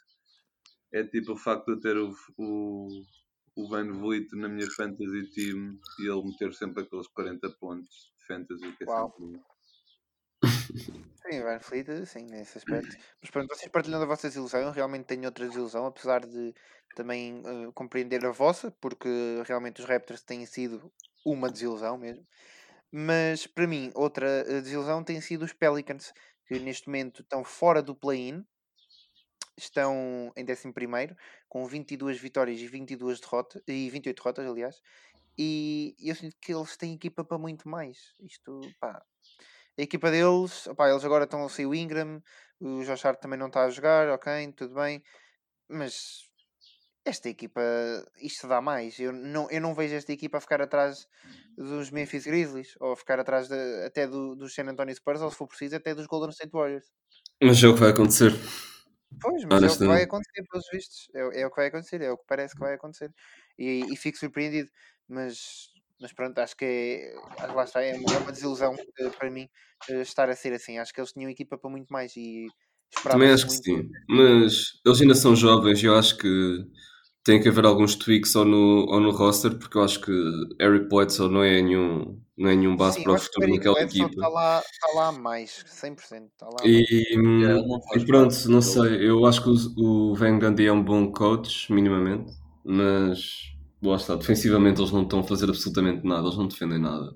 [0.92, 2.88] é tipo o facto de eu ter o, o,
[3.56, 8.26] o Van Vliet na minha fantasy team e ele meter sempre aqueles 40 pontos de
[8.28, 9.14] fantasy que é Uau.
[9.18, 9.42] sempre
[11.30, 12.96] Sim, Van Fleet, sim, nesse aspecto.
[13.22, 16.54] Mas pronto, vocês partilhando a vossa desilusão, eu realmente tenho outra desilusão, apesar de
[16.96, 19.10] também eh, compreender a vossa, porque
[19.46, 20.92] realmente os Raptors têm sido
[21.26, 22.26] uma desilusão mesmo.
[22.92, 26.14] Mas para mim, outra eh, desilusão tem sido os Pelicans,
[26.48, 28.46] que neste momento estão fora do play-in,
[29.58, 31.16] estão em 11
[31.50, 34.82] com 22 vitórias e 22 derrotas, e 28 derrotas, aliás.
[35.38, 38.14] E eu sinto que eles têm equipa para muito mais.
[38.20, 39.04] Isto, pá,
[39.78, 42.22] a equipa deles, opá, eles agora estão a sair o Ingram,
[42.60, 45.04] o Josh Hart também não está a jogar, ok, tudo bem,
[45.70, 46.24] mas
[47.06, 47.62] esta equipa,
[48.22, 49.00] isto dá mais.
[49.00, 51.08] Eu não, eu não vejo esta equipa a ficar atrás
[51.58, 55.32] dos Memphis Grizzlies, ou a ficar atrás de- até do, dos San Antonio Spurs, ou
[55.32, 56.86] se for preciso, até dos Golden State Warriors.
[57.42, 58.32] Mas é o que vai acontecer.
[59.22, 61.10] Pois, mas é o que vai acontecer, pelos vistos.
[61.16, 63.12] É, o- é o que vai acontecer, é o que parece que vai acontecer.
[63.58, 64.70] E, e fico surpreendido,
[65.08, 65.70] mas,
[66.00, 69.48] mas pronto, acho que é, lá está, é, uma- é desilusão eh, para mim
[69.90, 70.78] eh, estar a ser assim.
[70.78, 72.48] Acho que eles tinham equipa para muito mais e
[73.04, 73.64] Também acho que muito.
[73.64, 73.90] sim.
[74.10, 76.66] Mas eles ainda são jovens e eu acho que
[77.24, 80.12] tem que haver alguns tweaks ou no, ou no roster, porque eu acho que
[80.62, 83.82] Eric Bledsoe não é nenhum, não é nenhum base Sim, para o que futuro naquela
[83.82, 84.12] equipa.
[84.12, 86.30] está lá, está lá a mais, 100%.
[86.32, 86.74] Está lá mais.
[86.74, 89.10] E, ele não faz e pronto, não sei.
[89.10, 89.50] Eu acho que
[89.82, 92.32] o, o Van Gundy é um bom coach, minimamente,
[92.64, 93.20] mas
[93.82, 94.16] lá está.
[94.16, 97.14] Defensivamente eles não estão a fazer absolutamente nada, eles não defendem nada.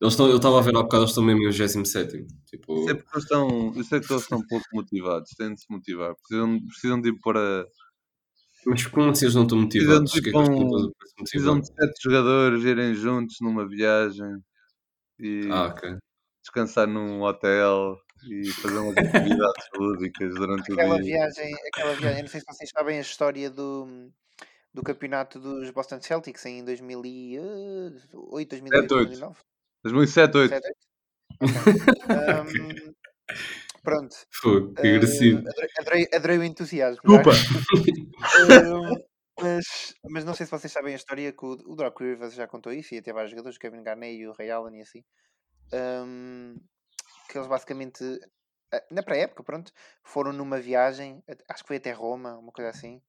[0.00, 2.26] Eles estão, eu estava a ver há bocado, eles estão mesmo em 27.
[2.46, 5.60] Tipo, Isso é porque eles estão, isso é que eles estão pouco motivados, têm de
[5.60, 7.66] se motivar, precisam, precisam de ir para.
[8.66, 10.12] mas como assim eles não estão Precisam motivados?
[10.12, 14.36] de, O que é tipo, um, precisam de sete jogadores irem juntos numa viagem
[15.18, 15.96] e Ah, ok.
[16.42, 17.96] descansar num hotel
[18.28, 21.14] e fazer umas atividades lúdicas durante o Aquela dia.
[21.16, 24.10] viagem, aquela viagem, não sei se vocês sabem a história do,
[24.74, 28.08] do campeonato dos Boston Celtics em 2008,
[28.50, 28.88] 2008, 7, 8.
[28.88, 29.36] 2009.
[29.84, 30.50] 2007, 8.
[30.50, 30.84] 7, 8?
[32.10, 32.94] Ahm,
[33.82, 34.16] pronto.
[34.32, 35.38] Fogo, que ah, agressivo.
[35.38, 37.00] adorei, adorei, adorei o entusiasmo.
[37.04, 37.22] já.
[37.22, 37.38] Desculpa!
[39.40, 42.46] Mas, mas não sei se vocês sabem a história que o, o Doc Rivers já
[42.46, 45.04] contou isso e até vários jogadores, o Kevin Garnett e o Ray Allen e assim.
[45.72, 46.56] ahm,
[47.28, 48.04] que eles basicamente,
[48.72, 49.72] ah, na pré-época, pronto,
[50.04, 53.02] foram numa viagem, acho que foi até Roma, uma coisa assim.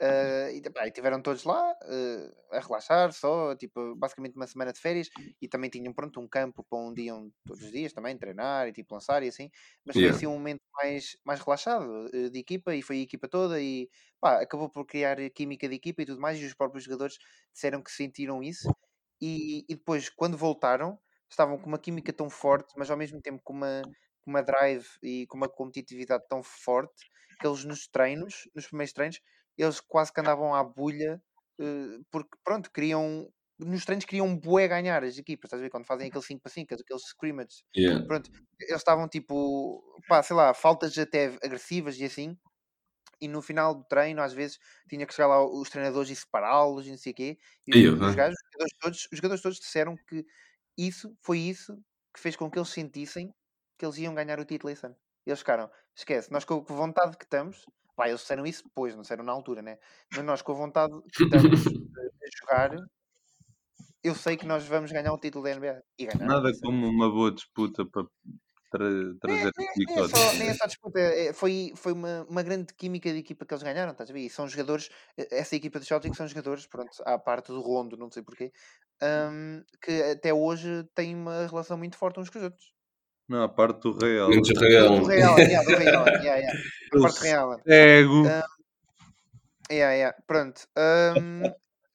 [0.00, 4.72] Ah, e, pá, e tiveram todos lá ah, a relaxar só, tipo, basicamente uma semana
[4.72, 5.08] de férias
[5.40, 8.72] e também tinham pronto um campo para onde iam todos os dias também treinar e
[8.72, 9.50] tipo lançar e assim,
[9.84, 10.10] mas foi Yeah.
[10.10, 13.88] assim um momento mais, mais relaxado eh, de equipa e foi a equipa toda e
[14.20, 17.18] pá, acabou por criar química de equipa e tudo mais e os próprios jogadores
[17.52, 18.74] disseram que sentiram isso
[19.20, 20.98] e, e depois quando voltaram
[21.30, 23.82] estavam com uma química tão forte, mas ao mesmo tempo com uma,
[24.20, 27.04] com uma drive e com uma competitividade tão forte
[27.40, 29.20] que eles nos treinos, nos primeiros treinos,
[29.62, 31.22] eles quase que andavam à bulha
[31.60, 35.70] eh, porque pronto, queriam nos treinos queriam bué ganhar as equipas, estás a ver?
[35.70, 38.00] Quando fazem aquele 5 para 5, aqueles scrimmages, Yeah.
[38.06, 38.30] pronto,
[38.60, 42.38] eles estavam tipo, pá, sei lá, faltas até agressivas e assim,
[43.20, 44.58] e no final do treino, às vezes,
[44.88, 47.38] tinha que chegar lá os treinadores e separá-los e não sei o quê.
[47.66, 50.24] E Aí, os, gajos, os jogadores todos, os jogadores todos disseram que
[50.78, 51.76] isso foi isso
[52.14, 53.34] que fez com que eles sentissem
[53.78, 54.96] que eles iam ganhar o título esse ano.
[55.26, 57.64] Eles ficaram, esquece, nós com a vontade que estamos,
[58.00, 59.78] pá, eles disseram isso depois, não disseram na altura, né?
[60.10, 62.70] Mas nós com a vontade que estamos a jogar,
[64.02, 65.82] eu sei que nós vamos ganhar o título da NBA.
[65.98, 66.26] E ganharam.
[66.26, 66.58] Nada ano.
[66.62, 68.06] como uma boa disputa para
[68.70, 71.92] tra Nem, trazer nem- aqui nem é só, nem é só disputa, é- foi, foi
[71.92, 74.20] uma, uma grande química de equipa que eles ganharam, estás a ver?
[74.20, 74.88] E são jogadores,
[75.30, 78.52] essa equipa dos Celtics são jogadores, pronto, à parte do Rondo, não sei porquê,
[79.02, 82.72] hum, que até hoje têm uma relação muito forte uns com os outros.
[83.30, 84.28] Não, a parte do Real.
[84.28, 84.98] Menos Do, real.
[84.98, 86.52] do Real, yeah, do Real, yeah, yeah.
[86.92, 87.60] A parte do Real.
[87.64, 88.26] Cego.
[89.70, 90.66] Yeah, yeah, pronto.
[91.16, 91.42] Hum,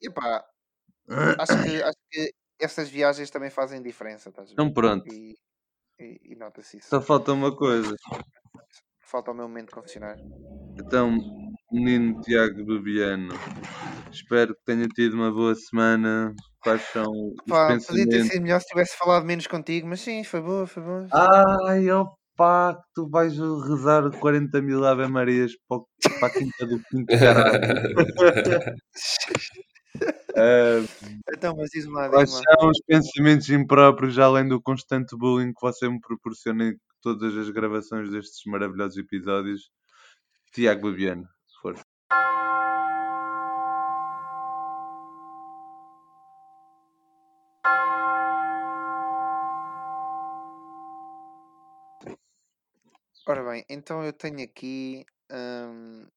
[0.02, 0.46] epá,
[1.38, 4.50] acho que, acho que essas viagens também fazem diferença, estás?
[4.50, 5.36] Então pronto, E,
[6.00, 6.88] e, e nota-se isso.
[6.88, 7.94] só falta uma coisa.
[9.02, 10.24] Falta o meu momento confessionário.
[10.80, 11.18] Então,
[11.76, 13.34] menino Tiago Bebiano,
[14.12, 16.34] espero que tenha tido uma boa semana.
[16.62, 20.24] Quais são os Pá, podia ter sido melhor se tivesse falado menos contigo, mas sim,
[20.24, 21.08] foi boa, foi boa.
[21.68, 25.88] Ai, opá, que tu vais rezar 40 mil Ave Marias para, o-
[26.20, 27.62] para a quinta do quinto caralho.
[30.38, 30.84] Ah,
[31.34, 32.56] Então, mas diz-me lá, quais diz-me lá.
[32.60, 37.50] são os pensamentos impróprios, além do constante bullying que você me proporciona em todas as
[37.50, 39.70] gravações destes maravilhosos episódios?
[40.54, 41.28] Tiago Bebiano,
[41.66, 41.84] Força.
[53.28, 55.04] Ora bem, então eu tenho aqui.
[55.32, 56.08] hum,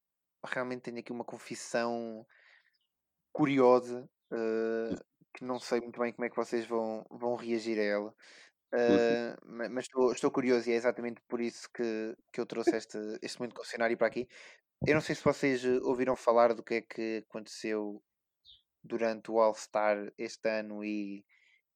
[0.44, 2.26] realmente tenho aqui uma confissão
[3.32, 4.08] curiosa.
[4.32, 4.96] eh,
[5.34, 8.14] que não sei muito bem como é que vocês vão, vão reagir a ela.
[9.44, 12.98] ma- mas estou, estou curioso e é exatamente por isso que, que eu trouxe este,
[13.22, 14.28] este momento confessionário para aqui.
[14.86, 18.02] Eu não sei se vocês eh, ouviram falar do que é que aconteceu
[18.82, 21.24] durante o All-Star este ano e,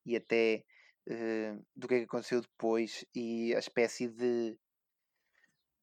[0.07, 0.65] e até
[1.09, 4.57] eh, do que é que aconteceu depois e a espécie de.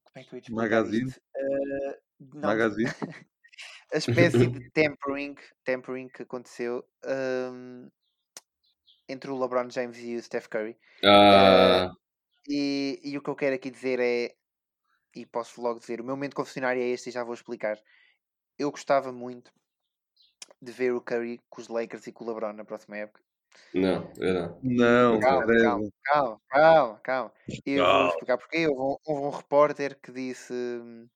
[0.06, 1.14] Como é que eu ia Magazine?
[1.36, 2.00] Eh,
[2.34, 2.90] não, Magazine?
[3.94, 7.90] a espécie de tampering, tampering que aconteceu hum,
[9.10, 10.78] entre o LeBron James e o Steph Curry.
[11.04, 11.92] Ah,
[12.48, 14.36] E, e o que eu quero aqui dizer é,
[15.16, 17.80] e posso logo dizer, o meu momento confessionário é este e já vou explicar.
[18.60, 19.52] Eu gostava muito
[20.62, 23.22] de ver o Curry com os Lakers e com o LeBron na próxima época.
[23.74, 24.60] não, eu não.
[24.64, 27.34] Não, Calma, calma, calma, calma, calma.
[27.66, 28.68] E eu vou explicar porquê.
[28.68, 31.08] Houve um, houve um repórter que disse hum,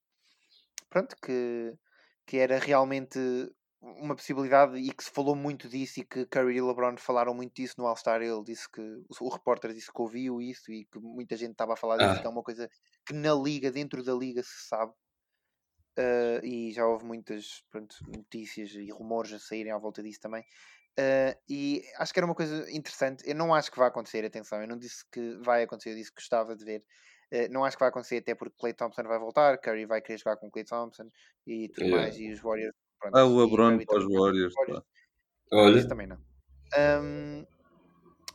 [0.90, 1.74] pronto, que,
[2.28, 3.20] que era realmente
[3.84, 7.54] uma possibilidade e que se falou muito disso e que Curry e LeBron falaram muito
[7.54, 8.22] disso no All-Star.
[8.22, 8.82] Ele disse que
[9.22, 12.22] o, repórter disse que ouviu isso e que muita gente estava a falar disso, Ah.
[12.22, 12.70] que é uma coisa
[13.06, 14.94] que na liga, dentro da liga, se sabe.
[16.00, 20.44] Uh, e já houve muitas pronto, notícias e rumores a saírem à volta disso também.
[21.00, 23.24] Uh, e acho que era uma coisa interessante.
[23.28, 26.10] Eu não acho que vai acontecer, atenção, eu não disse que vai acontecer, eu disse
[26.12, 26.84] que gostava de ver.
[27.32, 30.18] Uh, não acho que vai acontecer, até porque Clay Thompson vai voltar, Curry vai querer
[30.20, 31.10] jogar com Clay Thompson
[31.46, 32.04] e tudo Yeah.
[32.04, 32.83] mais, e os Warriors.
[33.04, 34.54] Pronto, Ah, o e LeBron para os Warriors.
[35.52, 36.18] Olha, Isso também não.
[36.76, 37.46] Ahm,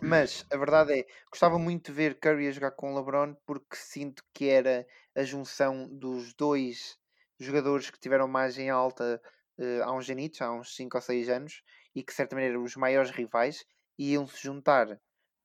[0.03, 3.75] mas a verdade é, gostava muito de ver Curry a jogar com o LeBron porque
[3.77, 6.99] sinto que era a junção dos dois
[7.41, 9.21] jogadores que tiveram mais em alta
[9.59, 11.63] eh, há uns anitos, há uns 5 ou 6 anos,
[11.95, 13.65] e que de certa maneira eram os maiores rivais,
[13.99, 15.01] e iam se juntar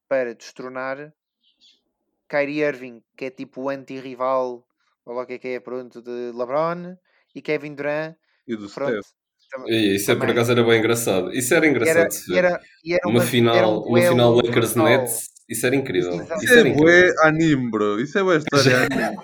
[0.09, 1.13] para destronar
[2.27, 4.67] Kyrie Irving, que é tipo o anti-rival,
[5.05, 6.97] ou lá o que é que é, pronto, de LeBron,
[7.33, 8.15] e Kevin Durant,
[8.47, 8.91] E do pronto.
[8.91, 9.07] Steph.
[9.67, 10.35] e isso é por também.
[10.35, 11.31] acaso era bem engraçado.
[11.33, 12.37] Isso era engraçado era, de se ver.
[12.37, 14.85] era, era Uma uma, final, era um uma final Lakers brutal.
[14.85, 16.13] Nets, isso era incrível.
[16.13, 16.43] Exato.
[16.43, 17.99] Isso é bué anime, bro.
[17.99, 19.17] Isso é bué história anime.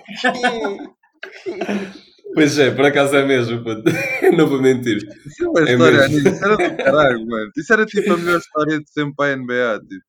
[2.34, 3.82] Pois é, por acaso é mesmo, puto.
[4.36, 4.98] não vou mentir.
[5.26, 6.04] Isso é bué É história mesmo.
[6.04, 6.30] anime.
[6.30, 7.50] Isso era do caralho, mano.
[7.56, 9.80] Isso era tipo a melhor história de sempre para a NBA.
[9.88, 10.04] Tipo.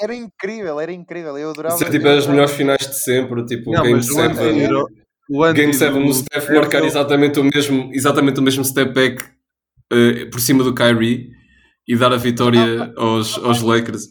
[0.00, 1.38] Era incrível, era incrível.
[1.38, 1.74] Eu adorava.
[1.76, 4.38] Isso é tipo as melhores finais de sempre, tipo Não, Game mas o 7.
[4.38, 5.01] anti,
[5.32, 8.92] o anti Game 7, do o Steph marcar exatamente o mesmo, exatamente o mesmo step
[8.92, 9.24] back
[9.90, 11.30] eh, por cima do Kyrie
[11.88, 14.08] e dar a vitória aos, aos Lakers.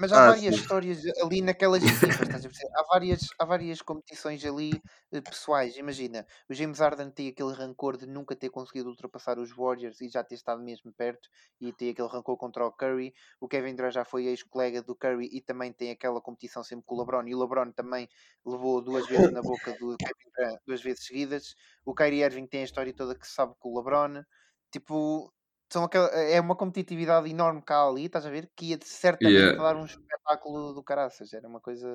[0.00, 0.56] Mas há Ah, várias sim.
[0.56, 2.70] histórias ali naquelas equipas, estás a perceber?
[2.76, 4.80] Há várias, há várias competições ali
[5.12, 5.76] eh, pessoais.
[5.76, 10.08] Imagina, o James Harden tem aquele rancor de nunca ter conseguido ultrapassar os Warriors e
[10.08, 11.28] já ter estado mesmo perto
[11.60, 13.12] e tem aquele rancor contra o Curry.
[13.40, 16.94] O Kevin Durant já foi ex-colega do Curry e também tem aquela competição sempre com
[16.94, 17.26] o LeBron.
[17.26, 18.08] E o LeBron também
[18.46, 21.54] levou duas vezes na boca do Kevin Durant, duas vezes seguidas.
[21.84, 24.22] O Kyrie Irving tem a história toda que se sabe com o LeBron.
[24.70, 25.32] Tipo,
[25.70, 28.48] são aquela, é uma competitividade enorme cá ali, estás a ver?
[28.56, 29.62] Que ia certamente Yeah.
[29.62, 31.32] dar um espetáculo do caraças.
[31.32, 31.86] Era uma coisa.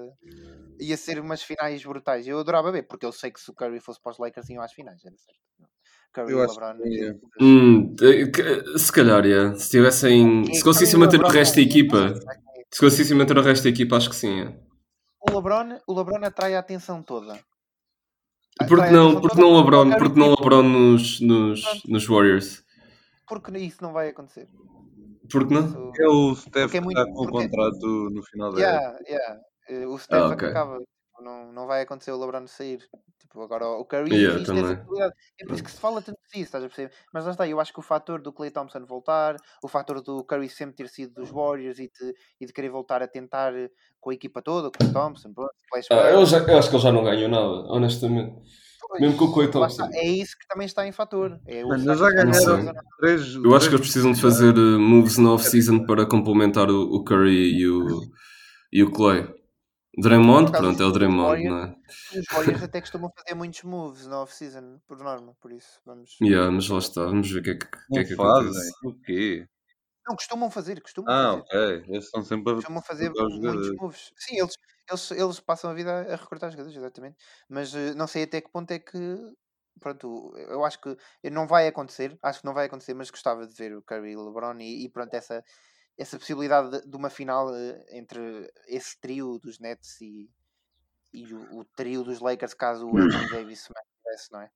[0.80, 2.28] ia ser umas finais brutais.
[2.28, 4.62] Eu adorava ver, porque eu sei que se o Curry fosse para os Lakers, iam
[4.64, 5.42] às finais, era certo.
[6.14, 6.84] Curry Eu e acho LeBron.
[6.84, 9.56] que Hum, eh, que- se calhar, yeah.
[9.58, 10.44] se tivessem.
[10.44, 12.14] E Se conseguissem manter o resto da não- equipa,
[12.72, 14.36] se conseguissem manter o resto da equipa, acho que sim.
[14.40, 14.56] yeah.
[15.28, 17.40] O LeBron, o LeBron atrai a atenção toda.
[18.60, 22.63] Porque Atrai não, porque não LeBron, porque não LeBron nos, nos, nos Warriors?
[23.42, 24.48] Porque isso não vai acontecer.
[25.32, 25.66] Porque não?
[25.66, 28.52] Isso- É o Steph Porque é que muito- está com o porque- contrato no final
[28.54, 28.82] da época.
[28.82, 29.42] Yeah, yeah.
[29.70, 30.50] Eh, O Steph Ah, ok.
[30.50, 30.78] acaba.
[30.80, 32.80] Tipo, não, não vai acontecer o LeBron sair.
[33.20, 34.76] Tipo, agora o Curry Yeah, existe essa também.
[34.76, 35.14] possibilidade.
[35.40, 36.92] É por isso que se fala tanto disso, estás a perceber?
[37.14, 40.24] Mas lá está, eu acho que o fator do Clay Thompson voltar, o fator do
[40.26, 43.54] Curry sempre ter sido dos Warriors e de, e de querer voltar a tentar
[44.02, 45.54] com a equipa toda, com o Thompson, pronto,
[45.92, 48.36] Ah, eu, já- eu acho que ele já não ganhou nada, honestamente.
[48.94, 49.90] Pois, mesmo com o Thompson.
[49.92, 51.40] É isso que também está em fator.
[51.46, 52.74] É que já ganharam.
[53.00, 56.96] Três, Eu acho que eles precisam de fazer uh, moves na off-season para complementar o,
[56.96, 58.02] o Curry e o,
[58.72, 59.28] e o Clay.
[59.96, 61.76] Draymond, pronto, é o Draymond, não é?
[62.18, 66.18] Os Warriors até costumam fazer muitos moves na off-season, por norma, por isso vamos.
[66.22, 68.50] Yeah, mas lá está, vamos ver o que é que, o que, é que fazem.
[68.50, 68.72] acontece.
[68.84, 69.48] O quê?
[70.08, 71.68] Não, costumam fazer, costumam Ah, fazer.
[71.78, 71.84] ok.
[71.94, 74.12] Eles estão sempre a costumam fazer muitos moves.
[74.18, 74.56] Sim, eles,
[74.90, 77.18] eles, eles passam a vida a a recrutar jogadores, exatamente.
[77.50, 78.98] Mas eh, não sei até que ponto é que.
[79.80, 80.96] Pronto, eu acho que
[81.32, 82.18] não vai acontecer.
[82.22, 84.86] Acho que não vai acontecer, mas gostava de ver o Curry e o LeBron e,
[84.86, 85.44] e pronto, essa,
[85.98, 90.30] essa possibilidade de, de uma final eh, entre esse trio dos Nets e,
[91.14, 94.52] e o, o trio dos Lakers, caso o Anthony Davis se mantivesse, não é?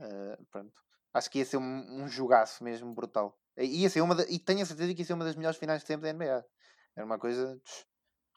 [0.00, 0.72] Uh, pronto.
[1.14, 3.38] Acho que ia ser um, um jogaço mesmo brutal.
[3.58, 5.58] E, ia ser uma da- e tenho a certeza que ia ser uma das melhores
[5.58, 6.44] finais de sempre da NBA.
[6.96, 7.60] Era uma coisa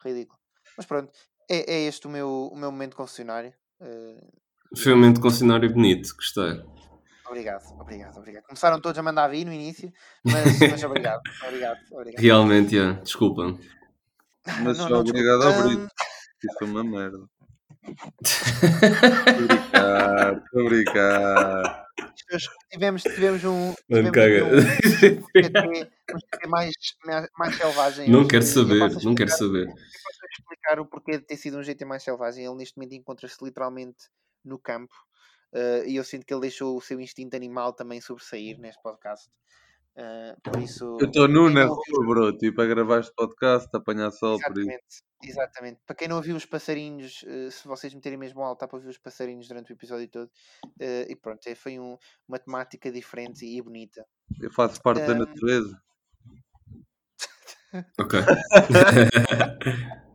[0.04, 0.39] ridícula.
[0.76, 1.10] Mas pronto,
[1.48, 3.52] é, é este o meu, o meu momento concessionário.
[3.80, 6.62] Uh, Foi um momento concessionário bonito, gostei.
[7.26, 8.44] obrigado, obrigado, obrigado.
[8.44, 9.92] Começaram todos a mandar vir no início,
[10.24, 12.20] mas, mas obrigado, obrigado, obrigado.
[12.20, 13.58] Realmente, yeah, desculpa.
[14.62, 15.62] Mas Não, só não, obrigado ao.
[15.62, 15.86] Brito.
[16.42, 17.18] Isso foi uma merda.
[20.52, 21.86] Brincar.
[22.32, 23.74] Nós Tivemos, tivemos um.
[23.88, 24.44] Mano, caga.
[24.44, 26.72] um, GT, um GT mais,
[27.04, 28.08] mais, mais selvagem.
[28.08, 29.68] Não quero saber, não quero saber.
[30.32, 32.44] Explicar o porquê de ter sido um GT mais selvagem.
[32.44, 34.08] Ele neste momento encontra-se literalmente
[34.44, 34.94] no campo
[35.52, 39.28] eh, e eu sinto que ele deixou o seu instinto animal também sobressair neste podcast.
[39.96, 40.96] Eh, por isso.
[41.00, 42.38] Eu estou nu na rua, bro.
[42.38, 44.60] Tipo, a gravar este podcast, a apanhar sol por isso.
[44.70, 45.80] Exatamente, exatamente.
[45.84, 48.88] Para quem não ouviu os passarinhos, eh, se vocês meterem mesmo alto, dá para ouvir
[48.88, 50.30] os passarinhos durante o episódio todo.
[50.80, 54.06] E pronto, é- foi um- uma temática diferente e bonita.
[54.40, 55.82] Eu faço parte da natureza.
[57.98, 58.18] Ok.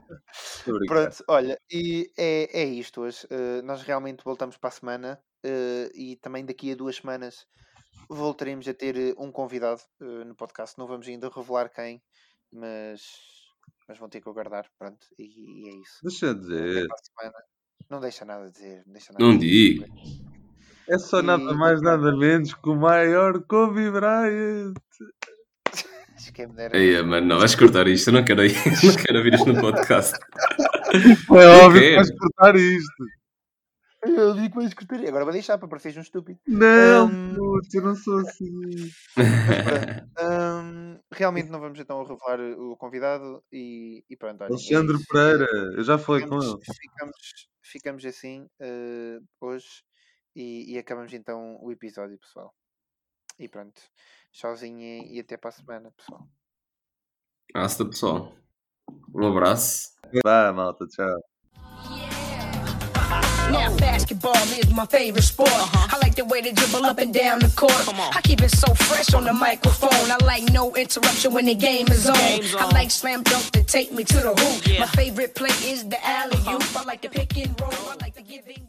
[0.87, 3.27] Pronto, olha, e é, é isto hoje.
[3.29, 7.45] Eh, nós realmente voltamos para a semana eh, e também daqui a duas semanas
[8.09, 10.77] voltaremos a ter eh, um convidado eh, no podcast.
[10.77, 12.01] Não vamos ainda revelar quem,
[12.51, 13.01] mas,
[13.87, 14.69] mas vão ter que aguardar.
[14.77, 15.23] Pronto, e,
[15.65, 15.99] e é isso.
[16.03, 16.87] Deixa Até dizer.
[17.89, 18.83] Não deixa nada a dizer.
[18.85, 19.85] Não, deixa nada Não digo.
[20.87, 24.73] É só nada E- mais, nada menos que o maior Kobe Bryant.
[26.15, 26.73] Acho que é melhor.
[26.75, 28.09] Aí, mano, não, vais cortar isto.
[28.09, 28.41] Eu não quero,
[28.83, 30.13] não quero ouvir isto no podcast.
[30.93, 33.05] É óbvio que vais cortar isto.
[34.03, 34.99] Eu digo que vais escutar.
[35.05, 36.39] Agora vou deixar para parecer um estúpido.
[36.47, 37.33] Não, Hum.
[37.35, 38.91] putz, eu não sou assim.
[39.17, 44.41] Hum, realmente não vamos então revelar o convidado e, e pronto.
[44.43, 45.05] olha, é Alexandre isso.
[45.11, 46.77] Pereira, eu já falei com ficamos, ele.
[46.81, 47.15] ficamos,
[47.63, 49.67] ficamos assim eh, hoje
[50.35, 52.53] e, e acabamos então o episódio, pessoal.
[53.37, 53.81] E pronto.
[54.31, 56.27] Tchauzinho e, e até para a semana, pessoal.
[57.53, 58.33] Hasta, pessoal.
[59.13, 59.89] Um abraço.
[60.23, 61.19] Vá, malta, tchau.
[63.51, 65.49] Now basketball is my favorite sport.
[65.51, 67.71] I like the way they dribble up and down the court.
[67.71, 67.91] Uh-huh.
[67.91, 68.13] Come on.
[68.13, 70.11] I keep it so fresh on the microphone.
[70.11, 72.15] I like no interruption when the game is on.
[72.15, 74.67] Game's I like slam dunk to take me to the hoop.
[74.67, 74.79] Yeah.
[74.81, 76.63] My favorite play is the alley oop.
[76.75, 77.71] I like the pick and roll.
[77.71, 78.65] I like the give and go.